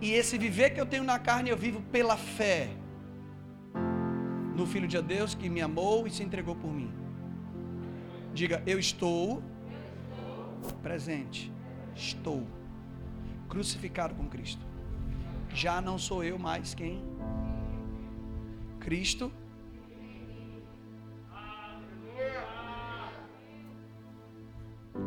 [0.00, 2.70] E esse viver que eu tenho na carne, eu vivo pela fé
[4.54, 6.92] no Filho de Deus que me amou e se entregou por mim.
[8.32, 9.42] Diga, eu estou
[10.82, 11.52] presente.
[11.94, 12.46] Estou
[13.48, 14.64] crucificado com Cristo.
[15.52, 17.02] Já não sou eu mais quem?
[18.78, 19.32] Cristo.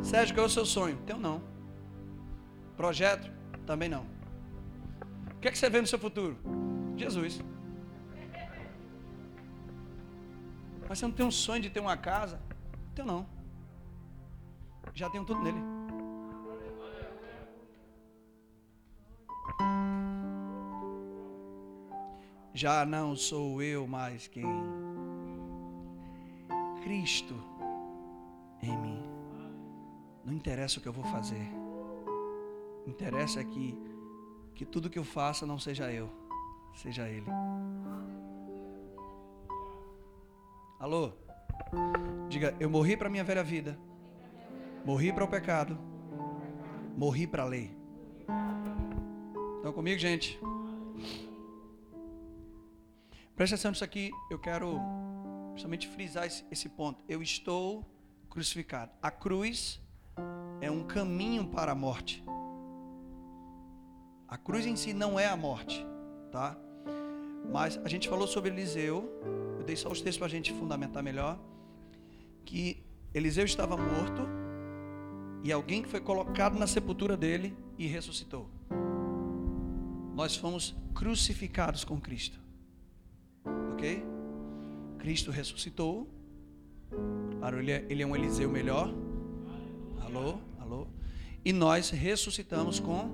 [0.03, 0.97] Sérgio, qual é o seu sonho?
[1.05, 1.41] Teu não.
[2.75, 3.31] Projeto?
[3.65, 4.05] Também não.
[5.35, 6.37] O que, é que você vê no seu futuro?
[6.97, 7.41] Jesus.
[10.87, 12.39] Mas você não tem um sonho de ter uma casa?
[12.93, 13.25] Teu não.
[14.93, 15.59] Já tenho tudo nele.
[22.53, 24.45] Já não sou eu mais quem
[26.83, 27.35] Cristo
[28.61, 29.10] em mim.
[30.23, 31.51] Não interessa o que eu vou fazer.
[32.85, 33.77] Interessa é que
[34.61, 36.07] que tudo que eu faça não seja eu,
[36.75, 37.25] seja ele.
[40.79, 41.13] Alô?
[42.29, 43.75] Diga, eu morri para minha velha vida.
[44.85, 45.79] Morri para o pecado.
[46.95, 47.75] Morri para a lei.
[49.57, 50.39] Estão comigo, gente?
[53.35, 54.11] Presta atenção nisso aqui.
[54.29, 54.79] Eu quero
[55.53, 57.03] principalmente frisar esse, esse ponto.
[57.07, 57.83] Eu estou
[58.29, 58.91] crucificado.
[59.01, 59.81] A cruz
[60.59, 62.23] é um caminho para a morte.
[64.27, 65.85] A cruz em si não é a morte,
[66.31, 66.57] tá?
[67.51, 69.09] Mas a gente falou sobre Eliseu
[69.61, 71.39] eu dei só os textos para a gente fundamentar melhor,
[72.43, 72.83] que
[73.13, 74.27] Eliseu estava morto
[75.43, 78.49] e alguém que foi colocado na sepultura dele e ressuscitou.
[80.15, 82.39] Nós fomos crucificados com Cristo.
[83.71, 84.03] Ok?
[84.97, 86.09] Cristo ressuscitou.
[87.37, 88.91] Claro, ele é, ele é um Eliseu melhor.
[90.13, 90.37] Alô?
[90.59, 90.87] Alô?
[91.43, 93.09] E nós ressuscitamos com,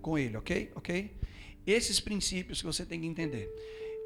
[0.00, 0.70] com ele, ok?
[0.76, 1.16] Ok?
[1.66, 3.50] Esses princípios que você tem que entender.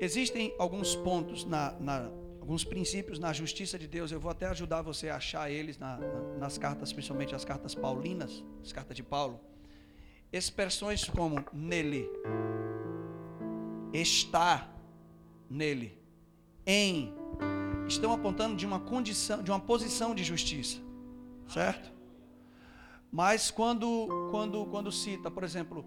[0.00, 2.10] Existem alguns pontos, na, na,
[2.40, 4.10] alguns princípios na justiça de Deus.
[4.10, 5.98] Eu vou até ajudar você a achar eles na,
[6.38, 9.38] nas cartas, principalmente as cartas paulinas, as cartas de Paulo.
[10.32, 12.10] Expressões como nele,
[13.92, 14.70] está
[15.48, 15.98] nele,
[16.66, 17.14] em,
[17.86, 20.78] estão apontando de uma condição, de uma posição de justiça,
[21.48, 21.92] certo?
[23.10, 25.84] Mas quando, quando, quando cita, por exemplo,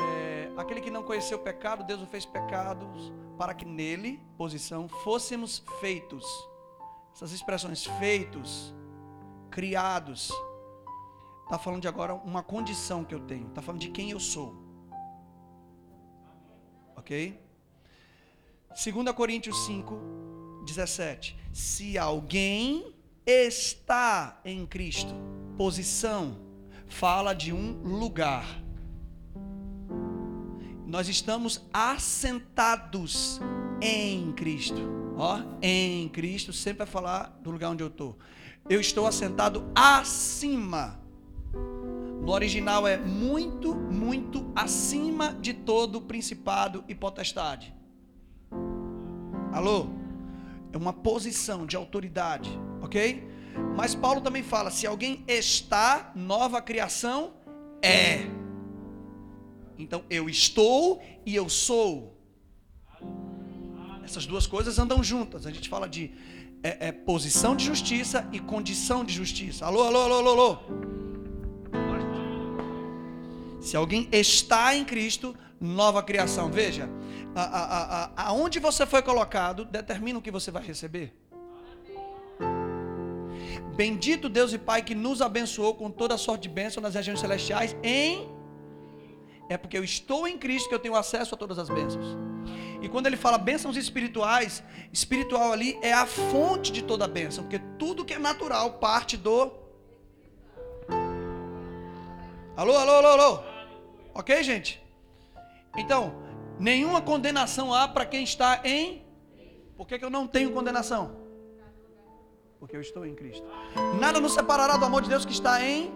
[0.00, 4.88] é, aquele que não conheceu o pecado, Deus o fez pecados para que nele, posição,
[4.88, 6.24] fôssemos feitos.
[7.14, 8.74] Essas expressões feitos,
[9.50, 10.30] criados,
[11.44, 14.54] está falando de agora uma condição que eu tenho, está falando de quem eu sou.
[16.96, 17.40] Ok?
[18.68, 21.36] 2 Coríntios 5, 17.
[21.52, 22.94] Se alguém
[23.30, 25.14] está em Cristo,
[25.56, 26.38] posição,
[26.86, 28.68] fala de um lugar
[30.88, 33.38] nós estamos assentados
[33.78, 34.80] em Cristo.
[35.18, 38.16] Ó, em Cristo, sempre vai falar do lugar onde eu estou.
[38.70, 40.98] Eu estou assentado acima.
[42.22, 47.74] No original é muito, muito acima de todo principado e potestade.
[49.52, 49.88] Alô?
[50.72, 52.50] É uma posição de autoridade,
[52.88, 53.22] ok?
[53.76, 57.34] Mas Paulo também fala: se alguém está, nova criação
[57.82, 58.26] é.
[59.78, 62.16] Então eu estou e eu sou.
[64.02, 65.46] Essas duas coisas andam juntas.
[65.46, 66.10] A gente fala de
[66.62, 69.66] é, é, posição de justiça e condição de justiça.
[69.66, 70.58] Alô, alô, alô, alô, alô.
[73.60, 76.50] Se alguém está em Cristo, nova criação.
[76.50, 76.88] Veja,
[77.34, 81.14] a, a, a, aonde você foi colocado determina o que você vai receber.
[83.74, 87.76] Bendito Deus e Pai que nos abençoou com toda sorte de bênção nas regiões celestiais
[87.82, 88.38] em
[89.48, 92.06] é porque eu estou em Cristo que eu tenho acesso a todas as bênçãos.
[92.82, 97.44] E quando ele fala bênçãos espirituais, espiritual ali é a fonte de toda a bênção,
[97.44, 99.50] porque tudo que é natural parte do.
[102.56, 103.42] Alô, alô, alô, alô.
[104.14, 104.82] Ok, gente?
[105.76, 106.14] Então,
[106.58, 109.02] nenhuma condenação há para quem está em.
[109.76, 111.27] Por que, que eu não tenho condenação?
[112.58, 113.46] Porque eu estou em Cristo.
[114.00, 115.92] Nada nos separará do amor de Deus que está em.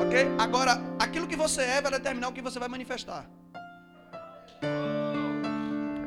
[0.00, 0.26] Ok?
[0.38, 3.28] Agora, aquilo que você é vai determinar o que você vai manifestar.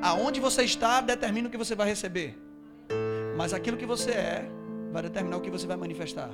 [0.01, 2.37] Aonde você está determina o que você vai receber.
[3.35, 4.49] Mas aquilo que você é
[4.91, 6.31] vai determinar o que você vai manifestar.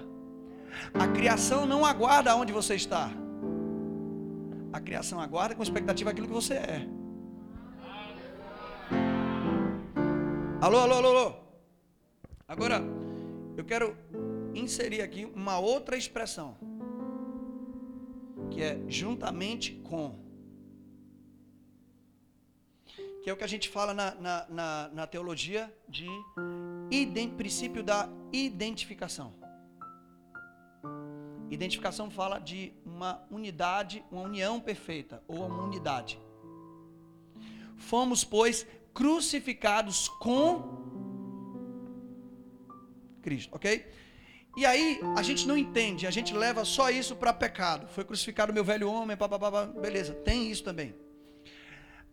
[0.94, 3.10] A criação não aguarda onde você está.
[4.74, 6.88] A criação aguarda com expectativa aquilo que você é.
[10.62, 11.36] Alô, alô, alô, alô.
[12.48, 12.82] Agora,
[13.58, 13.96] eu quero
[14.56, 16.58] inserir aqui uma outra expressão.
[18.50, 20.18] Que é juntamente com.
[23.22, 26.08] Que é o que a gente fala na, na, na, na teologia de
[27.36, 29.34] princípio da identificação.
[31.52, 36.20] Identificação fala de uma unidade, uma união perfeita, ou uma unidade.
[37.78, 38.66] Fomos, pois,
[38.96, 40.84] crucificados com
[43.22, 43.86] Cristo, ok?
[44.58, 47.88] E aí, a gente não entende, a gente leva só isso para pecado.
[47.90, 49.18] Foi crucificado meu velho homem,
[49.82, 50.96] beleza, tem isso também.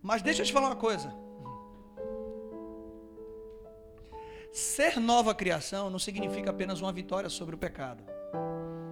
[0.03, 1.15] Mas deixa eu te falar uma coisa.
[4.53, 8.03] Ser nova criação não significa apenas uma vitória sobre o pecado.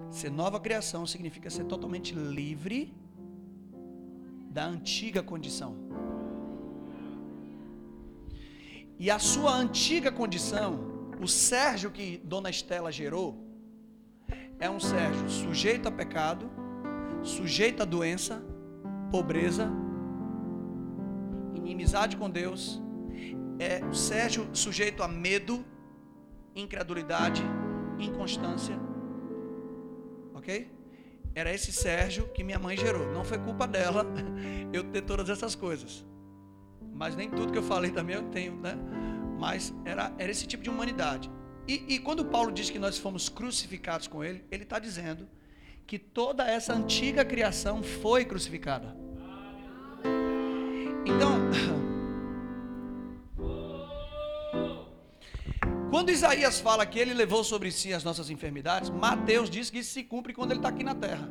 [0.09, 2.95] Ser nova criação significa ser totalmente livre
[4.49, 6.00] da antiga condição.
[9.01, 10.79] E a sua antiga condição,
[11.19, 13.35] o Sérgio que Dona Estela gerou,
[14.59, 16.47] é um Sérgio sujeito a pecado,
[17.23, 18.43] sujeito a doença,
[19.09, 19.67] pobreza,
[21.55, 22.79] inimizade com Deus,
[23.57, 25.65] é o Sérgio sujeito a medo,
[26.55, 27.41] incredulidade,
[27.97, 28.75] inconstância.
[30.35, 30.71] Ok?
[31.33, 33.11] Era esse Sérgio que minha mãe gerou.
[33.11, 34.05] Não foi culpa dela
[34.71, 36.05] eu ter todas essas coisas.
[37.01, 38.77] Mas nem tudo que eu falei também eu tenho, né?
[39.39, 41.31] Mas era, era esse tipo de humanidade.
[41.67, 45.27] E, e quando Paulo diz que nós fomos crucificados com ele, ele está dizendo
[45.87, 48.95] que toda essa antiga criação foi crucificada.
[51.03, 51.39] Então,
[55.89, 59.91] Quando Isaías fala que ele levou sobre si as nossas enfermidades, Mateus diz que isso
[59.91, 61.27] se cumpre quando ele está aqui na terra.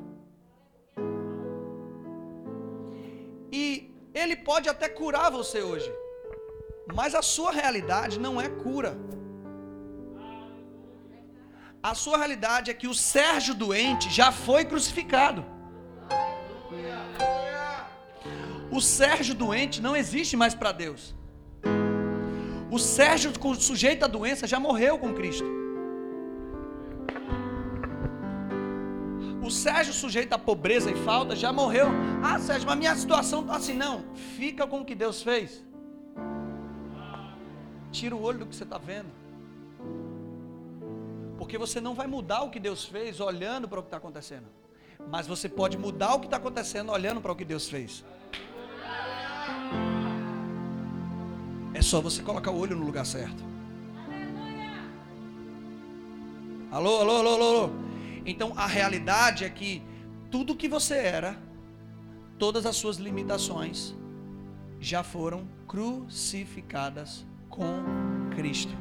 [3.52, 5.92] E ele pode até curar você hoje,
[6.94, 8.96] mas a sua realidade não é cura.
[11.82, 15.44] A sua realidade é que o Sérgio doente já foi crucificado.
[18.70, 21.14] O Sérgio doente não existe mais para Deus.
[22.70, 25.59] O Sérgio, sujeito à doença, já morreu com Cristo.
[29.50, 31.88] O Sérgio, sujeito à pobreza e falta, já morreu.
[32.22, 33.74] Ah, Sérgio, mas minha situação está assim.
[33.74, 35.60] Não, fica com o que Deus fez.
[37.90, 39.08] Tira o olho do que você está vendo.
[41.36, 44.46] Porque você não vai mudar o que Deus fez olhando para o que está acontecendo.
[45.08, 48.04] Mas você pode mudar o que está acontecendo olhando para o que Deus fez.
[51.74, 53.42] É só você colocar o olho no lugar certo.
[56.70, 57.89] Alô, alô, alô, alô, alô.
[58.30, 59.82] Então a realidade é que
[60.30, 61.36] tudo que você era,
[62.38, 63.92] todas as suas limitações,
[64.78, 67.82] já foram crucificadas com
[68.36, 68.72] Cristo.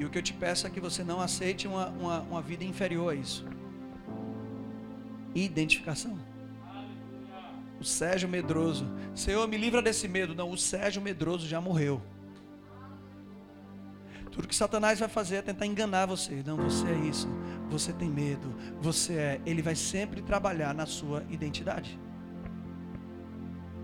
[0.00, 2.64] E o que eu te peço é que você não aceite uma, uma, uma vida
[2.64, 3.46] inferior a isso.
[5.32, 6.18] Identificação.
[7.80, 8.84] O Sérgio Medroso.
[9.14, 10.34] Senhor, me livra desse medo.
[10.34, 12.02] Não, o Sérgio Medroso já morreu.
[14.36, 16.44] Tudo que Satanás vai fazer é tentar enganar você.
[16.46, 17.28] Não, você é isso.
[17.68, 18.54] Você tem medo.
[18.80, 19.40] Você é.
[19.44, 21.98] Ele vai sempre trabalhar na sua identidade.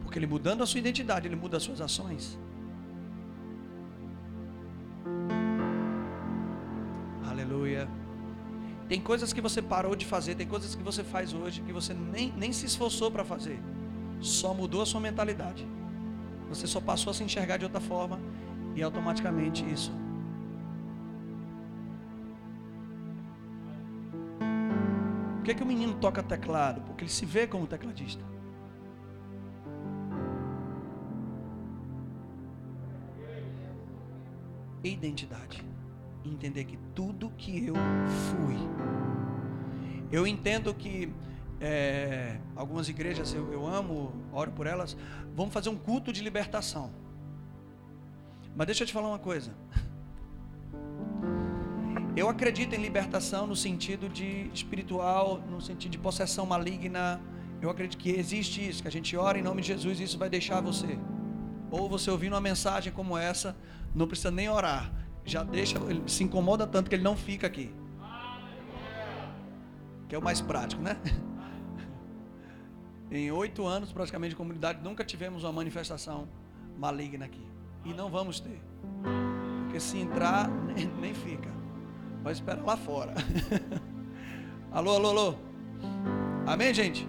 [0.05, 2.39] Porque ele mudando a sua identidade, ele muda as suas ações.
[7.27, 7.89] Aleluia.
[8.89, 11.93] Tem coisas que você parou de fazer, tem coisas que você faz hoje que você
[11.95, 13.59] nem, nem se esforçou para fazer
[14.23, 15.67] só mudou a sua mentalidade.
[16.49, 18.21] Você só passou a se enxergar de outra forma
[18.75, 19.93] e automaticamente isso.
[25.43, 26.81] Por que, que o menino toca teclado?
[26.83, 28.25] Porque ele se vê como tecladista.
[34.85, 35.65] Identidade.
[36.25, 37.75] Entender que tudo que eu
[38.31, 38.55] fui.
[40.13, 41.13] Eu entendo que
[41.61, 44.97] é, algumas igrejas eu, eu amo, oro por elas,
[45.35, 46.93] vamos fazer um culto de libertação.
[48.55, 49.53] Mas deixa eu te falar uma coisa.
[52.15, 57.19] Eu acredito em libertação no sentido de espiritual, no sentido de possessão maligna.
[57.61, 60.19] Eu acredito que existe isso, que a gente ora em nome de Jesus e isso
[60.19, 60.99] vai deixar você.
[61.71, 63.57] Ou você ouvindo uma mensagem como essa,
[63.95, 64.93] não precisa nem orar.
[65.25, 67.75] Já deixa, ele se incomoda tanto que ele não fica aqui.
[70.07, 70.99] Que é o mais prático, né?
[73.11, 76.29] Em oito anos, praticamente, de comunidade, nunca tivemos uma manifestação
[76.79, 77.47] maligna aqui.
[77.87, 78.61] E não vamos ter.
[79.63, 81.62] Porque se entrar, nem, nem fica.
[82.23, 83.15] Vai esperar lá fora.
[84.71, 85.35] alô, alô, alô.
[86.47, 87.07] Amém, gente?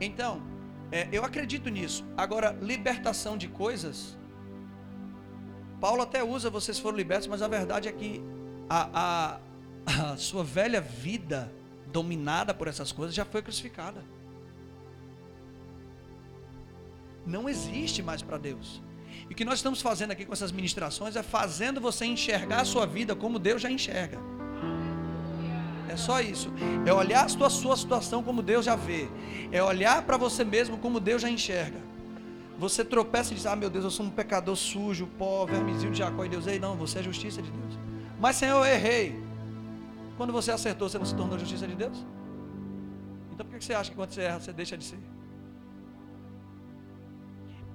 [0.00, 0.42] Então,
[0.90, 2.04] é, eu acredito nisso.
[2.16, 4.18] Agora, libertação de coisas.
[5.80, 8.22] Paulo até usa vocês foram libertos, mas a verdade é que
[8.68, 9.38] a,
[9.86, 11.52] a, a sua velha vida
[11.92, 14.04] dominada por essas coisas já foi crucificada.
[17.24, 18.82] Não existe mais para Deus.
[19.28, 22.64] E o que nós estamos fazendo aqui com essas ministrações é fazendo você enxergar a
[22.64, 24.18] sua vida como Deus já enxerga.
[25.88, 26.52] É só isso.
[26.84, 29.08] É olhar a sua, sua situação como Deus já vê.
[29.50, 31.78] É olhar para você mesmo como Deus já enxerga.
[32.58, 35.98] Você tropeça e diz: Ah, meu Deus, eu sou um pecador sujo, pó, vermezinho de
[35.98, 36.24] Jacó.
[36.24, 37.78] E Deus, ei, não, você é justiça de Deus.
[38.20, 39.26] Mas, Senhor, eu errei.
[40.16, 42.04] Quando você acertou, você não se tornou justiça de Deus?
[43.32, 44.98] Então por que você acha que quando você erra, você deixa de ser?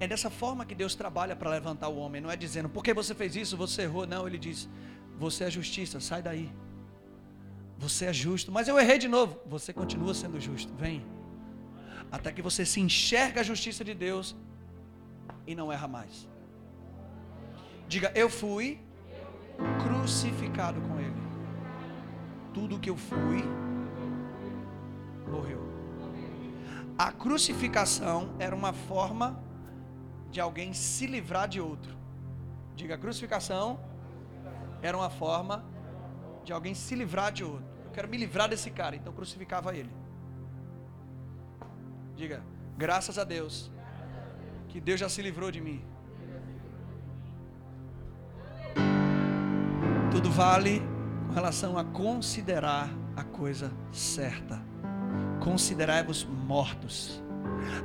[0.02, 2.20] É dessa forma que Deus trabalha para levantar o homem.
[2.20, 4.04] Não é dizendo, porque você fez isso, você errou.
[4.04, 4.68] Não, Ele diz,
[5.16, 6.50] você é justiça, sai daí.
[7.78, 9.38] Você é justo, mas eu errei de novo.
[9.46, 10.74] Você continua sendo justo.
[10.74, 11.06] Vem.
[12.10, 14.34] Até que você se enxerga a justiça de Deus
[15.46, 16.28] e não erra mais.
[17.86, 18.80] Diga, eu fui
[19.84, 21.22] crucificado com Ele.
[22.52, 23.44] Tudo que eu fui
[25.30, 25.62] morreu.
[26.98, 29.51] A crucificação era uma forma
[30.32, 31.94] de alguém se livrar de outro.
[32.74, 33.78] Diga, crucificação
[34.80, 35.64] era uma forma
[36.42, 37.66] de alguém se livrar de outro.
[37.84, 39.94] Eu quero me livrar desse cara, então crucificava ele.
[42.16, 42.42] Diga,
[42.76, 43.70] graças a Deus,
[44.68, 45.84] que Deus já se livrou de mim.
[50.10, 50.82] Tudo vale
[51.28, 54.62] com relação a considerar a coisa certa.
[55.40, 57.21] Considerai-vos mortos.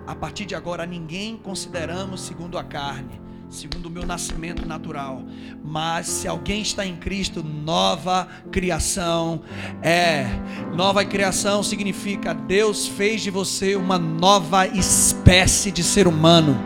[0.05, 5.23] A partir de agora, ninguém consideramos segundo a carne segundo o meu nascimento natural.
[5.63, 9.41] Mas se alguém está em Cristo, nova criação
[9.81, 10.25] é.
[10.73, 16.57] Nova criação significa Deus fez de você uma nova espécie de ser humano.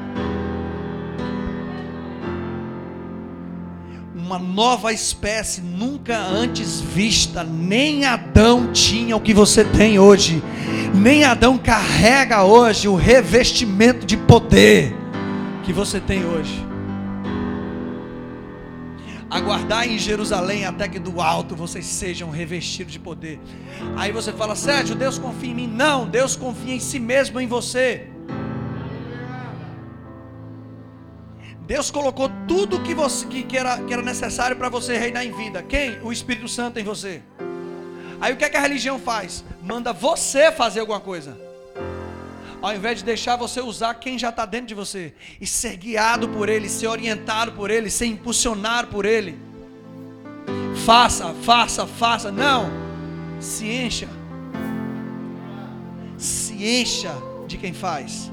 [4.15, 7.43] Uma nova espécie nunca antes vista.
[7.43, 10.41] Nem Adão tinha o que você tem hoje.
[10.93, 14.93] Nem Adão carrega hoje o revestimento de poder
[15.63, 16.71] que você tem hoje
[19.31, 23.39] aguardar em Jerusalém até que do alto vocês sejam revestidos de poder.
[23.95, 25.67] Aí você fala, Sérgio, Deus confia em mim.
[25.67, 28.09] Não, Deus confia em si mesmo em você.
[31.65, 35.31] Deus colocou tudo que, você, que, que era, que era necessário para você reinar em
[35.31, 35.63] vida.
[35.63, 35.97] Quem?
[36.03, 37.21] O Espírito Santo em você.
[38.21, 39.43] Aí o que, é que a religião faz?
[39.61, 41.51] Manda você fazer alguma coisa
[42.61, 46.29] ao invés de deixar você usar quem já está dentro de você e ser guiado
[46.29, 49.37] por Ele, ser orientado por Ele, ser impulsionado por Ele.
[50.85, 52.31] Faça, faça, faça.
[52.31, 52.69] Não,
[53.39, 54.07] se encha.
[56.17, 57.13] Se encha
[57.47, 58.31] de quem faz.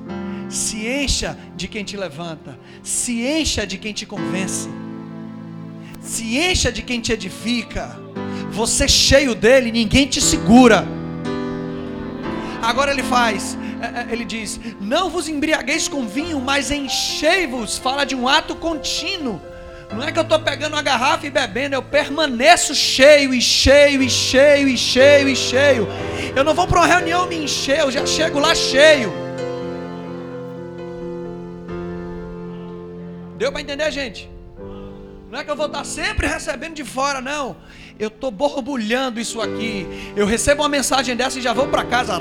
[0.50, 2.58] Se encha de quem te levanta.
[2.82, 4.68] Se encha de quem te convence.
[6.02, 7.98] Se encha de quem te edifica.
[8.50, 10.86] Você cheio dele, ninguém te segura.
[12.62, 17.78] Agora ele faz, é, é, ele diz: Não vos embriagueis com vinho, mas enchei-vos.
[17.78, 19.40] Fala de um ato contínuo.
[19.92, 24.02] Não é que eu estou pegando uma garrafa e bebendo, eu permaneço cheio e cheio
[24.02, 25.88] e cheio e cheio e cheio.
[26.36, 29.10] Eu não vou para uma reunião me encher, eu já chego lá cheio.
[33.38, 34.28] Deu para entender, gente?
[35.30, 37.56] Não é que eu vou estar sempre recebendo de fora, não.
[37.98, 40.12] Eu estou borbulhando isso aqui.
[40.14, 42.16] Eu recebo uma mensagem dessa e já vou para casa.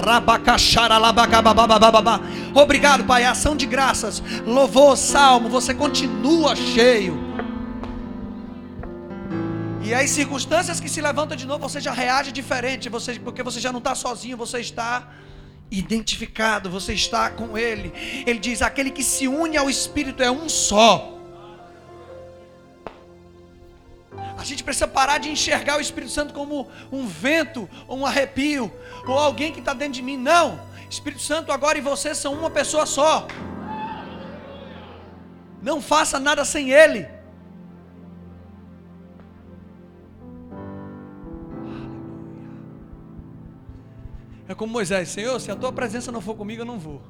[2.55, 3.23] Obrigado, Pai.
[3.23, 4.23] É ação de graças.
[4.43, 5.49] Louvor, salmo.
[5.49, 7.15] Você continua cheio.
[9.83, 12.89] E aí, circunstâncias que se levantam de novo, você já reage diferente.
[12.89, 15.07] Você, porque você já não está sozinho, você está
[15.69, 17.93] identificado, você está com Ele.
[18.25, 21.16] Ele diz: aquele que se une ao Espírito é um só.
[24.37, 28.71] A gente precisa parar de enxergar o Espírito Santo como um vento, ou um arrepio,
[29.07, 30.15] ou alguém que está dentro de mim.
[30.15, 30.59] Não.
[30.89, 33.27] Espírito Santo agora e você são uma pessoa só.
[35.61, 37.07] Não faça nada sem Ele.
[44.47, 47.01] É como Moisés, Senhor, se a tua presença não for comigo, eu não vou.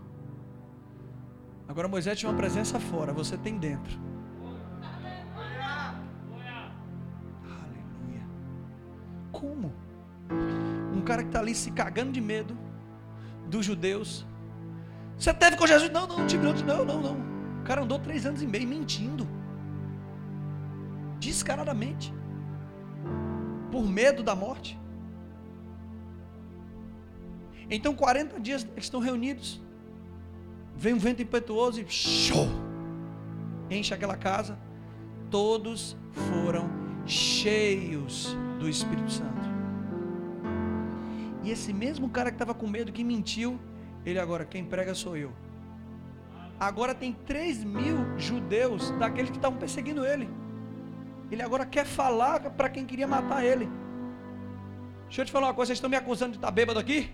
[1.67, 3.99] Agora Moisés tinha uma presença fora, você tem dentro.
[9.37, 9.71] Como?
[10.95, 12.57] Um cara que está ali se cagando de medo
[13.45, 14.25] dos judeus.
[15.15, 15.91] Você teve com Jesus?
[15.91, 17.17] Não, não, não tive não, não, não.
[17.61, 19.27] O cara andou três anos e meio mentindo.
[21.19, 22.11] Descaradamente.
[23.71, 24.79] Por medo da morte.
[27.69, 29.61] Então, 40 dias eles estão reunidos.
[30.75, 32.47] Vem um vento impetuoso e show!
[33.69, 34.57] Enche aquela casa.
[35.29, 36.67] Todos foram
[37.05, 39.47] cheios do Espírito Santo.
[41.43, 43.59] E esse mesmo cara que estava com medo, que mentiu,
[44.05, 45.31] ele agora, quem prega sou eu.
[46.59, 50.29] Agora tem 3 mil judeus daqueles que estavam perseguindo ele.
[51.31, 53.69] Ele agora quer falar para quem queria matar ele.
[55.05, 57.09] Deixa eu te falar uma coisa, vocês estão me acusando de estar bêbado aqui?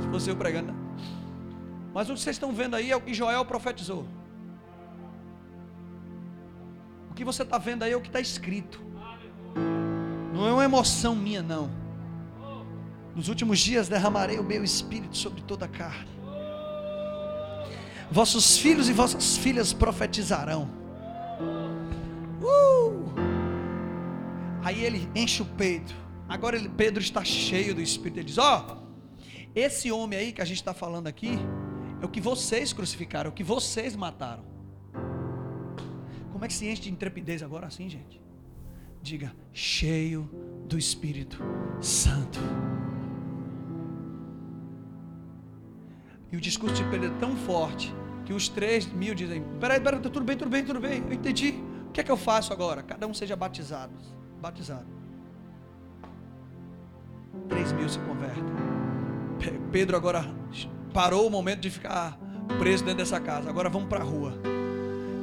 [0.00, 0.72] Se fosse eu pregando.
[0.72, 0.78] Né?
[1.92, 4.06] Mas o que vocês estão vendo aí é o que Joel profetizou.
[7.10, 8.82] O que você está vendo aí é o que está escrito.
[10.34, 11.70] Não é uma emoção minha, não.
[13.14, 16.10] Nos últimos dias derramarei o meu espírito sobre toda a carne.
[18.10, 20.68] Vossos filhos e vossas filhas profetizarão.
[22.42, 23.14] Uh!
[24.64, 25.94] Aí ele enche o peito.
[26.28, 28.18] Agora ele, Pedro está cheio do Espírito.
[28.18, 29.22] Ele diz: Ó, oh,
[29.54, 31.38] esse homem aí que a gente está falando aqui,
[32.02, 34.44] é o que vocês crucificaram, é o que vocês mataram.
[36.32, 38.23] Como é que se enche de intrepidez agora assim, gente?
[39.04, 40.30] Diga, cheio
[40.66, 41.36] do Espírito
[41.78, 42.40] Santo.
[46.32, 47.94] E o discurso de Pedro é tão forte
[48.24, 51.50] que os três mil dizem: Peraí, peraí, tudo bem, tudo bem, tudo bem, eu entendi.
[51.86, 52.82] O que é que eu faço agora?
[52.82, 53.92] Cada um seja batizado.
[54.40, 54.86] Batizado.
[57.50, 58.42] Três mil se convertem.
[59.70, 60.24] Pedro agora
[60.94, 62.18] Parou o momento de ficar
[62.58, 63.50] preso dentro dessa casa.
[63.50, 64.32] Agora vamos para a rua.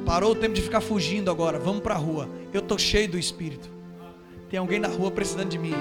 [0.04, 1.58] Parou o tempo de ficar fugindo agora.
[1.58, 2.28] Vamos para a rua.
[2.52, 3.70] Eu estou cheio do Espírito.
[4.50, 5.74] Tem alguém na rua precisando de mim.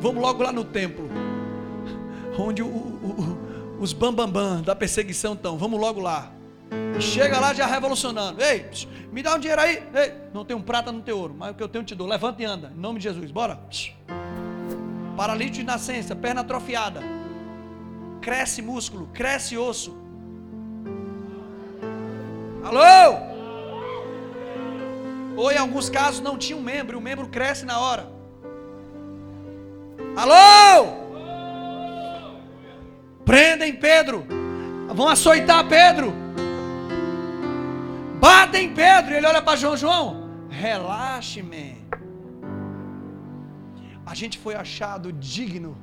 [0.00, 1.08] Vamos logo lá no templo.
[2.38, 5.56] Onde o, o, o, os bambambam bam, bam da perseguição estão.
[5.56, 6.32] Vamos logo lá.
[6.98, 8.42] Chega lá já revolucionando.
[8.42, 8.66] Ei,
[9.12, 9.82] me dá um dinheiro aí.
[9.94, 11.34] Ei, não um prata, não tem ouro.
[11.36, 12.06] Mas o que eu tenho te dou.
[12.06, 12.72] Levanta e anda.
[12.74, 13.30] Em nome de Jesus.
[13.30, 13.60] Bora.
[15.16, 17.16] Paralítico de nascença, perna atrofiada
[18.26, 19.96] cresce músculo, cresce osso.
[22.68, 22.96] Alô?
[25.36, 28.08] Ou em alguns casos não tinha um membro, e o membro cresce na hora.
[30.16, 31.06] Alô?
[33.24, 34.26] Prendem Pedro.
[34.98, 36.12] Vão açoitar Pedro.
[38.18, 39.14] Batem Pedro.
[39.14, 41.86] Ele olha para João, João, relaxe-me.
[44.04, 45.76] A gente foi achado digno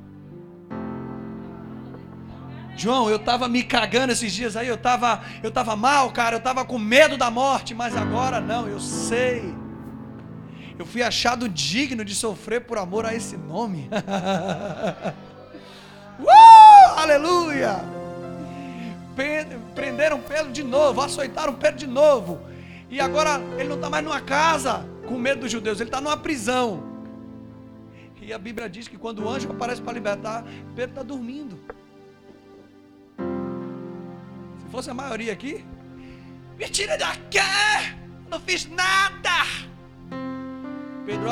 [2.76, 6.38] João, eu estava me cagando esses dias aí, eu estava eu tava mal, cara, eu
[6.38, 9.54] estava com medo da morte, mas agora não, eu sei.
[10.76, 13.88] Eu fui achado digno de sofrer por amor a esse nome.
[16.18, 17.76] uh, aleluia!
[19.74, 22.40] Prenderam Pedro de novo, açoitaram Pedro de novo.
[22.90, 26.16] E agora ele não está mais numa casa com medo dos judeus, ele está numa
[26.16, 26.82] prisão.
[28.20, 30.44] E a Bíblia diz que quando o anjo aparece para libertar,
[30.74, 31.56] Pedro está dormindo
[34.74, 35.64] fosse a maioria aqui,
[36.58, 37.38] me tira daqui!
[38.28, 39.46] Não fiz nada!
[41.06, 41.28] Pedro,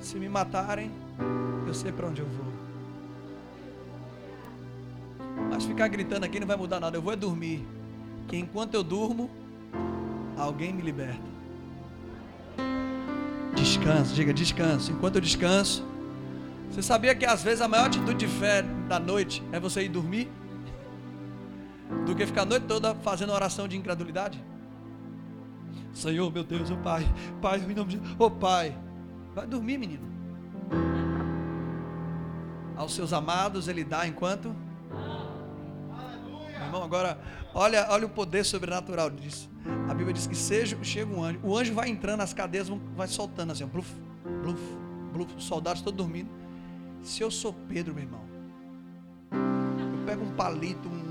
[0.00, 0.90] se me matarem,
[1.66, 2.52] eu sei para onde eu vou.
[5.50, 6.96] Mas ficar gritando aqui não vai mudar nada.
[6.96, 7.62] Eu vou é dormir.
[8.26, 9.30] Que enquanto eu durmo,
[10.38, 11.20] alguém me liberta.
[13.54, 14.90] Descanso, diga descanso.
[14.90, 15.84] Enquanto eu descanso,
[16.70, 19.90] você sabia que às vezes a maior atitude de fé da noite é você ir
[19.90, 20.30] dormir?
[22.06, 24.42] Do que ficar a noite toda fazendo oração de incredulidade.
[25.92, 27.06] Senhor, meu Deus, ô oh Pai,
[27.40, 28.76] Pai, em nome de oh Pai,
[29.34, 30.10] vai dormir, menino.
[32.76, 34.54] Aos seus amados ele dá enquanto.
[36.58, 37.18] Meu irmão, agora,
[37.54, 39.50] olha, olha o poder sobrenatural disso.
[39.88, 43.06] A Bíblia diz que seja, chega um anjo, o anjo vai entrando, as cadeias vai
[43.06, 43.92] soltando assim, bluf,
[44.42, 44.60] bluf,
[45.12, 46.30] bluf, os soldados todos dormindo.
[47.02, 48.22] Se eu sou Pedro, meu irmão,
[49.30, 51.01] eu pego um palito, um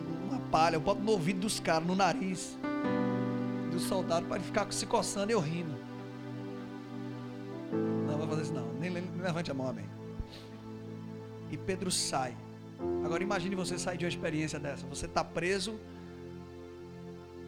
[0.51, 2.57] palha, eu boto no ouvido dos caras, no nariz
[3.71, 5.73] dos soldados, para ele ficar se coçando e eu rindo.
[8.05, 8.67] Não vou fazer isso não.
[8.73, 9.89] Nem, nem levante a mão, amém.
[11.49, 12.35] E Pedro sai.
[13.03, 14.85] Agora imagine você sair de uma experiência dessa.
[14.87, 15.79] Você está preso,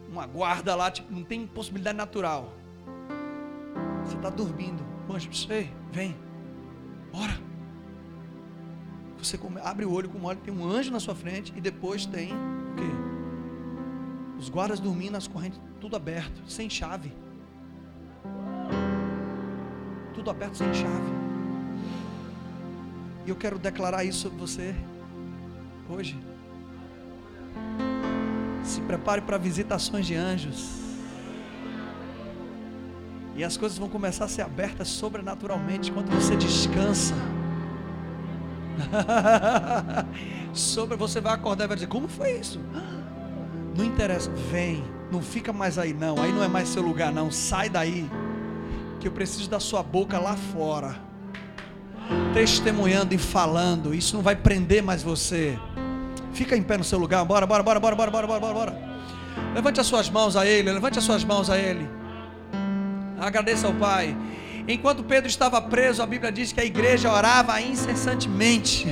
[0.09, 2.53] uma guarda lá, tipo, não tem possibilidade natural.
[4.05, 4.83] Você está dormindo.
[5.09, 6.15] O anjo diz, ei, vem,
[7.11, 7.37] bora.
[9.17, 12.05] Você abre o olho com o olho, tem um anjo na sua frente e depois
[12.05, 12.31] tem
[12.75, 14.39] Quê?
[14.39, 17.11] Os guardas dormindo, as correntes tudo aberto, sem chave.
[20.13, 21.11] Tudo aberto sem chave.
[23.25, 24.75] E eu quero declarar isso sobre você
[25.89, 26.17] hoje.
[28.63, 30.79] Se prepare para visitações de anjos.
[33.35, 37.13] E as coisas vão começar a ser abertas sobrenaturalmente quando você descansa.
[40.53, 42.59] Sobre você vai acordar e vai dizer: Como foi isso?
[43.75, 46.21] Não interessa, vem, não fica mais aí não.
[46.21, 47.31] Aí não é mais seu lugar não.
[47.31, 48.09] Sai daí.
[48.99, 50.95] Que eu preciso da sua boca lá fora.
[52.33, 53.93] Testemunhando e falando.
[53.93, 55.57] Isso não vai prender mais você.
[56.33, 57.23] Fica em pé no seu lugar.
[57.25, 58.93] Bora, bora, bora, bora, bora, bora, bora, bora.
[59.53, 61.87] Levante as suas mãos a ele, levante as suas mãos a ele.
[63.19, 64.15] Agradeça ao Pai.
[64.67, 68.87] Enquanto Pedro estava preso, a Bíblia diz que a igreja orava incessantemente.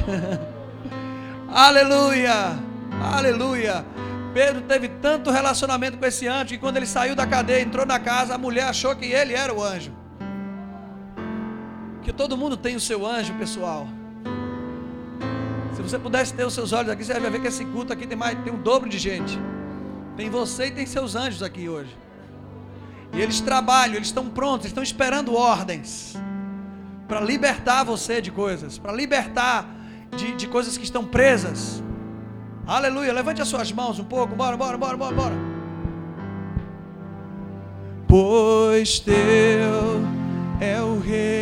[1.47, 2.59] aleluia!
[3.01, 3.85] Aleluia!
[4.33, 7.99] Pedro teve tanto relacionamento com esse anjo que quando ele saiu da cadeia, entrou na
[7.99, 9.91] casa, a mulher achou que ele era o anjo.
[12.01, 13.87] Que todo mundo tem o seu anjo, pessoal.
[15.73, 18.05] Se você pudesse ter os seus olhos aqui, você vai ver que esse culto aqui
[18.05, 19.37] tem mais, tem um dobro de gente.
[20.17, 21.95] Tem você e tem seus anjos aqui hoje.
[23.13, 26.15] E eles trabalham, eles estão prontos, estão esperando ordens
[27.07, 29.65] para libertar você de coisas, para libertar
[30.15, 31.83] de, de coisas que estão presas.
[32.65, 35.35] Aleluia, levante as suas mãos um pouco, bora, bora, bora, bora, bora.
[38.07, 39.13] Pois teu
[40.59, 41.40] é o reino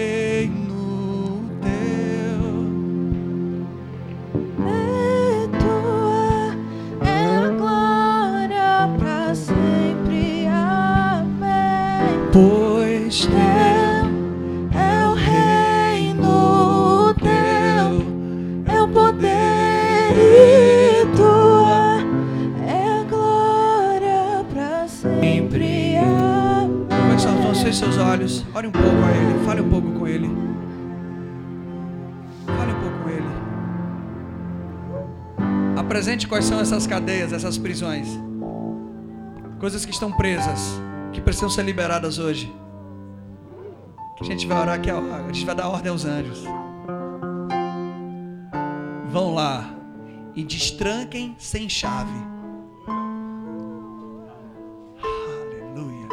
[27.79, 30.27] seus olhos, ore um pouco a Ele, fale um pouco com Ele.
[32.45, 33.25] Fale um pouco com Ele.
[35.77, 38.07] Apresente quais são essas cadeias, essas prisões.
[39.59, 40.77] Coisas que estão presas
[41.13, 42.53] que precisam ser liberadas hoje.
[44.19, 46.43] A gente vai orar aqui, a gente vai dar ordem aos anjos.
[49.09, 49.73] Vão lá
[50.35, 52.11] e destranquem sem chave.
[55.01, 56.07] Aleluia.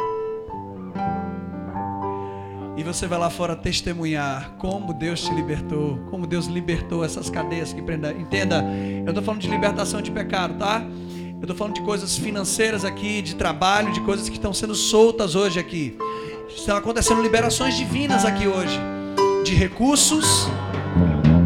[2.77, 7.73] E você vai lá fora testemunhar como Deus te libertou, como Deus libertou essas cadeias
[7.73, 8.21] que prendem.
[8.21, 8.63] Entenda,
[9.03, 10.81] eu estou falando de libertação de pecado, tá?
[10.81, 15.35] Eu estou falando de coisas financeiras aqui, de trabalho, de coisas que estão sendo soltas
[15.35, 15.97] hoje aqui.
[16.49, 18.79] Estão acontecendo liberações divinas aqui hoje,
[19.43, 20.49] de recursos,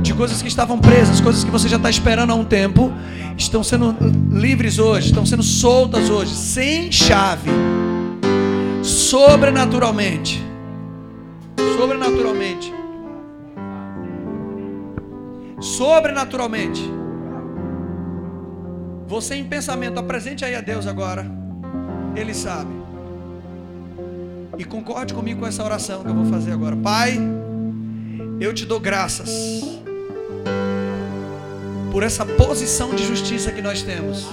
[0.01, 2.91] de coisas que estavam presas, coisas que você já está esperando há um tempo,
[3.37, 3.95] estão sendo
[4.31, 7.49] livres hoje, estão sendo soltas hoje, sem chave,
[8.83, 10.43] sobrenaturalmente.
[11.77, 12.73] Sobrenaturalmente.
[15.59, 16.81] Sobrenaturalmente.
[19.07, 21.25] Você em pensamento, apresente aí a Deus agora.
[22.15, 22.80] Ele sabe.
[24.61, 26.75] E concorde comigo com essa oração que eu vou fazer agora.
[26.75, 27.19] Pai,
[28.39, 29.27] eu te dou graças
[31.91, 34.27] por essa posição de justiça que nós temos.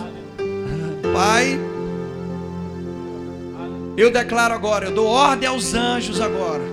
[1.14, 1.59] Pai,
[3.97, 6.64] eu declaro agora, eu dou ordem aos anjos agora,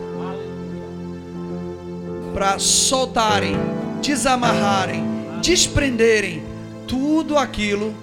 [2.33, 3.55] para soltarem,
[4.01, 5.01] desamarrarem,
[5.41, 6.43] desprenderem
[6.89, 7.95] tudo aquilo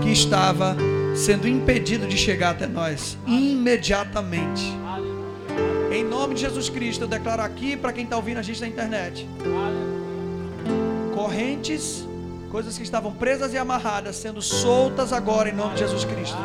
[0.00, 0.76] que estava
[1.16, 4.81] sendo impedido de chegar até nós imediatamente.
[6.02, 8.66] Em nome de Jesus Cristo, eu declaro aqui para quem está ouvindo a gente na
[8.66, 9.28] internet:
[11.14, 12.04] correntes,
[12.50, 16.36] coisas que estavam presas e amarradas, sendo soltas agora em nome de Jesus Cristo.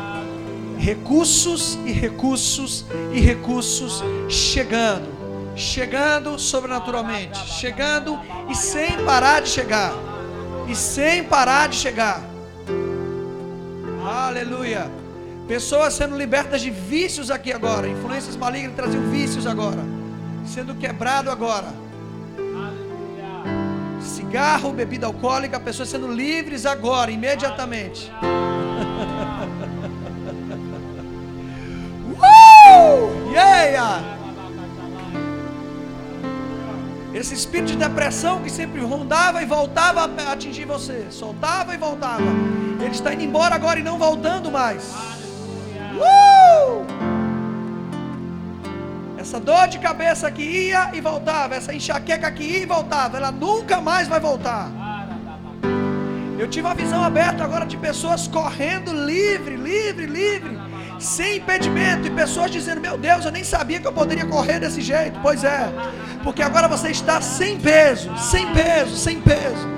[0.78, 5.08] Recursos e recursos e recursos chegando,
[5.56, 8.16] chegando sobrenaturalmente, chegando
[8.48, 9.92] e sem parar de chegar
[10.68, 12.22] e sem parar de chegar.
[14.04, 14.88] Aleluia.
[15.48, 17.88] Pessoas sendo libertas de vícios aqui agora.
[17.88, 19.82] Influências malignas traziam vícios agora.
[20.44, 21.72] Sendo quebrado agora.
[23.98, 28.12] Cigarro, bebida alcoólica, pessoas sendo livres agora, imediatamente.
[32.12, 33.32] uh!
[33.32, 34.18] Yeah!
[37.14, 42.22] Esse espírito de depressão que sempre rondava e voltava a atingir você, soltava e voltava.
[42.80, 45.17] Ele está indo embora agora e não voltando mais.
[49.28, 53.30] Essa dor de cabeça que ia e voltava, essa enxaqueca que ia e voltava, ela
[53.30, 54.70] nunca mais vai voltar.
[56.38, 60.58] Eu tive uma visão aberta agora de pessoas correndo livre, livre, livre,
[60.98, 64.80] sem impedimento, e pessoas dizendo: Meu Deus, eu nem sabia que eu poderia correr desse
[64.80, 65.20] jeito.
[65.20, 65.70] Pois é,
[66.24, 69.68] porque agora você está sem peso, sem peso, sem peso,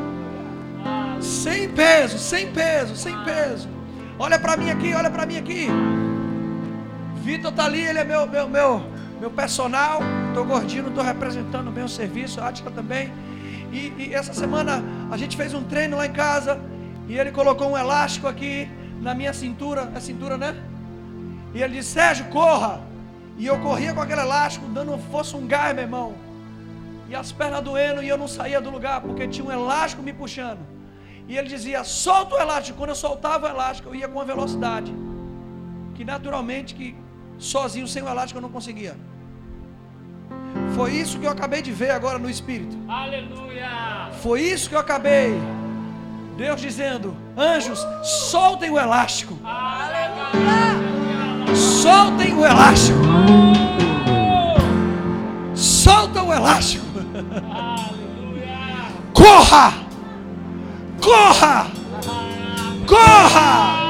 [1.21, 3.69] sem peso, sem peso, sem peso.
[4.17, 5.67] Olha para mim aqui, olha para mim aqui.
[7.17, 10.01] Vitor tá ali, ele é meu, meu, meu, meu personal.
[10.35, 12.41] Tô gordinho, tô representando bem o serviço.
[12.41, 13.13] A Atica também.
[13.71, 16.59] E, e, essa semana a gente fez um treino lá em casa
[17.07, 18.69] e ele colocou um elástico aqui
[19.01, 20.57] na minha cintura, é cintura, né?
[21.55, 22.81] E ele disse: Sérgio, corra!
[23.37, 26.15] E eu corria com aquele elástico, dando fosse um gás, meu irmão.
[27.09, 30.13] E as pernas doendo e eu não saía do lugar porque tinha um elástico me
[30.13, 30.61] puxando.
[31.29, 32.79] E ele dizia: solta o elástico.
[32.79, 34.93] Quando eu soltava o elástico, eu ia com uma velocidade
[35.95, 36.97] que naturalmente que
[37.41, 38.95] sozinho sem o elástico eu não conseguia.
[40.75, 42.77] Foi isso que eu acabei de ver agora no Espírito.
[42.89, 44.11] Aleluia!
[44.23, 45.35] Foi isso que eu acabei.
[46.37, 49.39] Deus dizendo: Anjos, soltem o elástico.
[49.45, 50.77] Aleluia!
[51.55, 52.99] Soltem o elástico.
[55.55, 56.87] Solta o elástico.
[57.51, 58.59] Aleluia!
[59.13, 59.73] Corra!
[61.01, 61.67] Corra!
[62.87, 63.81] Corra!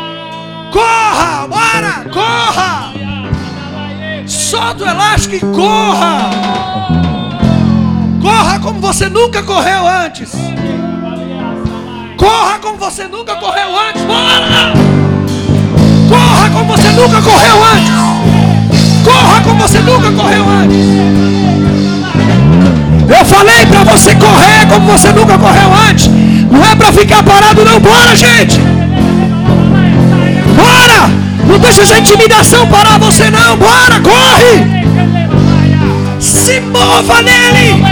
[0.72, 1.46] Corra!
[1.48, 2.11] Bora!
[2.12, 2.89] Corra!
[4.30, 6.30] Solta o elástico e corra!
[8.22, 10.30] Corra como você nunca correu antes.
[12.16, 14.02] Corra como você nunca correu antes.
[14.04, 14.72] Bora!
[16.08, 17.90] Corra como você nunca correu antes.
[19.04, 20.76] Corra como você nunca correu antes.
[23.18, 26.06] Eu falei para você correr como você nunca correu antes.
[26.06, 27.80] Não é para ficar parado não.
[27.80, 28.60] Bora, gente.
[31.51, 33.57] Não deixa essa intimidação parar você não.
[33.57, 34.80] Bora, corre!
[36.20, 37.82] Se mova nele!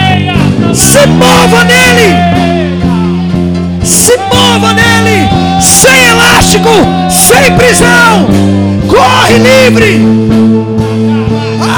[0.73, 2.15] Se mova nele!
[3.83, 5.29] Se mova nele!
[5.61, 6.71] Sem elástico,
[7.11, 8.29] sem prisão!
[8.87, 10.07] Corre livre!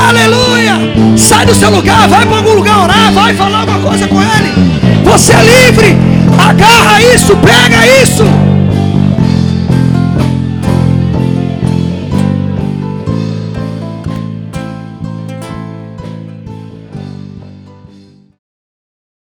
[0.06, 0.76] Aleluia!
[1.16, 5.02] Sai do seu lugar, vai para algum lugar orar, vai falar alguma coisa com ele.
[5.04, 5.96] Você é livre!
[6.38, 7.86] Agarra isso, pega